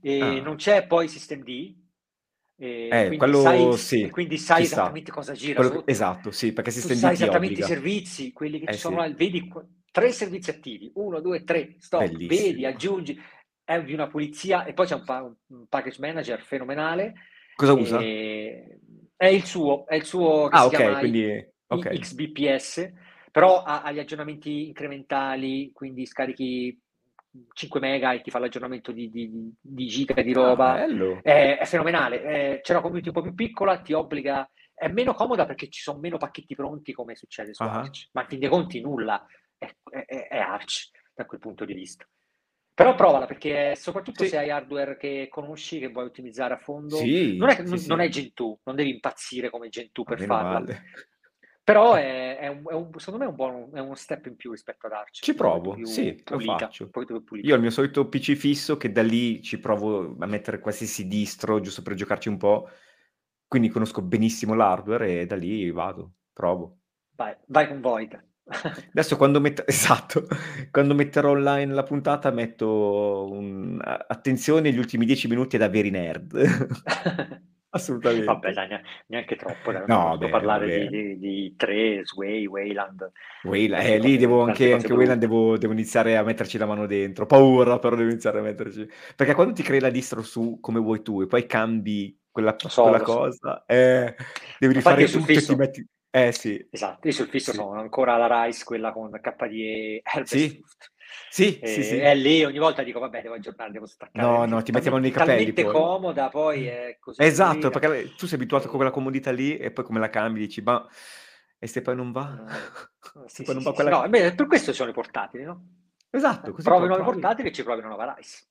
[0.00, 0.40] E ah.
[0.40, 1.74] non c'è poi System D,
[2.60, 6.80] e eh, quello sai, sì, quindi sai esattamente cosa gira quello, esatto sì perché si
[6.80, 7.64] sai esattamente obbliga.
[7.64, 9.12] i servizi quelli che eh, ci sono sì.
[9.12, 9.48] vedi
[9.92, 12.46] tre servizi attivi uno due tre stop Bellissimo.
[12.48, 13.22] vedi aggiungi
[13.62, 17.14] è di una pulizia e poi c'è un, pa- un package manager fenomenale
[17.54, 18.00] cosa usa?
[19.18, 21.56] È il suo, è il suo che ah, si ok, quindi...
[21.70, 21.98] Okay.
[21.98, 22.92] XBPS,
[23.32, 26.80] però ha, ha, gli aggiornamenti incrementali, quindi scarichi
[27.52, 30.74] 5 mega e ti fa l'aggiornamento di, di, di giga di roba.
[30.74, 32.22] Ah, è, è, fenomenale.
[32.22, 34.48] È, c'è una community un po' più piccola, ti obbliga...
[34.72, 37.68] È meno comoda perché ci sono meno pacchetti pronti come succede su uh-huh.
[37.68, 39.26] Arch, ma in fin dei conti nulla.
[39.58, 42.08] È, è, è Arch da quel punto di vista.
[42.78, 44.28] Però provala perché soprattutto sì.
[44.28, 47.82] se hai hardware che conosci, che vuoi ottimizzare a fondo, sì, non, è, sì, non,
[47.88, 50.60] non è Gentoo, non devi impazzire come Gentoo per farla.
[50.60, 50.82] Male.
[51.64, 54.86] Però è, è, un, è un, secondo me buon è uno step in più rispetto
[54.86, 55.24] ad Arch.
[55.24, 56.90] Ci provo, sì, pulita, lo faccio.
[57.42, 61.08] Io ho il mio solito PC fisso che da lì ci provo a mettere qualsiasi
[61.08, 62.70] distro giusto per giocarci un po'.
[63.48, 66.78] Quindi conosco benissimo l'hardware e da lì vado, provo.
[67.16, 68.24] Vai, vai con Void.
[68.48, 70.26] Adesso quando metto esatto,
[70.70, 77.46] quando metterò online la puntata metto un attenzione gli ultimi 10 minuti ad Averi Nerd.
[77.70, 78.24] Assolutamente.
[78.24, 78.68] Vabbè dai,
[79.08, 84.16] neanche troppo, dai, No, posso parlare di di di di Sway, Wayland, Wayland, eh, lì
[84.16, 87.26] devo anche anche Wayland devo devo iniziare a metterci la mano dentro.
[87.26, 91.02] Paura, però devo iniziare a metterci perché quando ti crei la distro su come vuoi
[91.02, 93.04] tu e poi cambi quella so, piccola so.
[93.04, 94.14] cosa, eh,
[94.58, 96.66] devi rifare tutto e ti metti eh sì.
[96.70, 97.56] Esatto, io sul fisso sì.
[97.56, 100.62] sono ancora la Rice, quella con KDE Sì,
[101.30, 101.98] sì, sì, sì.
[101.98, 104.26] E lì ogni volta dico, vabbè, devo aggiornare, devo staccare.
[104.26, 105.64] No, no, ti mettiamo nei capelli poi.
[105.64, 107.22] comoda, poi è così.
[107.22, 107.78] Esatto, pulita.
[107.78, 110.86] perché tu sei abituato con quella comodità lì e poi come la cambi dici, ma...
[111.60, 112.44] E se poi non va?
[113.14, 113.90] No, sì, poi non va quella...
[113.90, 115.64] no beh, per questo sono i portatili, no?
[116.10, 116.52] Esatto.
[116.52, 118.44] Così provi nuovi portatili e ci provi una nuova Rice.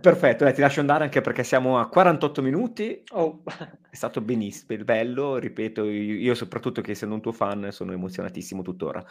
[0.00, 3.02] Perfetto, eh, ti lascio andare anche perché siamo a 48 minuti.
[3.12, 3.42] Oh.
[3.90, 9.04] È stato benissimo, bello, ripeto, io soprattutto che essendo un tuo fan sono emozionatissimo tuttora.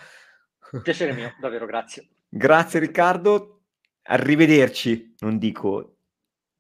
[0.82, 2.09] Piacere mio, davvero, grazie.
[2.28, 3.61] Grazie Riccardo,
[4.03, 5.97] arrivederci, non dico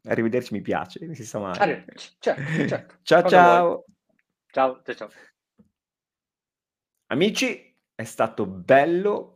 [0.05, 1.57] arrivederci mi piace, non si sa mai.
[1.57, 2.95] Arrivederci, certo, certo.
[3.03, 3.85] ciao ciao.
[4.51, 5.09] Ciao, ciao ciao.
[7.07, 9.32] Amici, è stato bello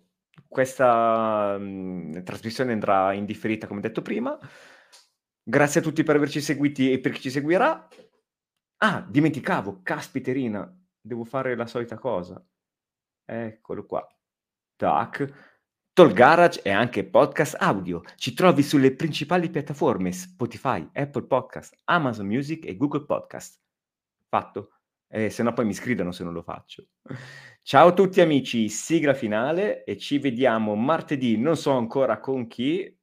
[0.47, 4.37] questa, mhmm, trasmissione andrà in differita come detto prima.
[5.43, 7.87] Grazie a tutti per averci seguiti e per chi ci seguirà.
[8.77, 12.43] Ah, dimenticavo, caspiterina, devo fare la solita cosa.
[13.25, 14.07] Eccolo qua.
[14.75, 15.55] Tac.
[15.93, 18.03] Tol Garage è anche podcast audio.
[18.15, 23.59] Ci trovi sulle principali piattaforme Spotify, Apple Podcast, Amazon Music e Google Podcast.
[24.29, 24.73] Fatto.
[25.09, 26.85] Eh, se no poi mi sgridano se non lo faccio.
[27.69, 32.97] Ciao a tutti amici, sigla finale e ci vediamo martedì, non so ancora con chi,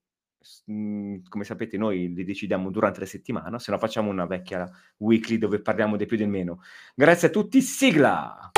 [0.73, 5.37] mm, come sapete noi li decidiamo durante la settimana, se no facciamo una vecchia weekly
[5.37, 6.63] dove parliamo del più e del meno.
[6.95, 8.53] Grazie a tutti, sigla!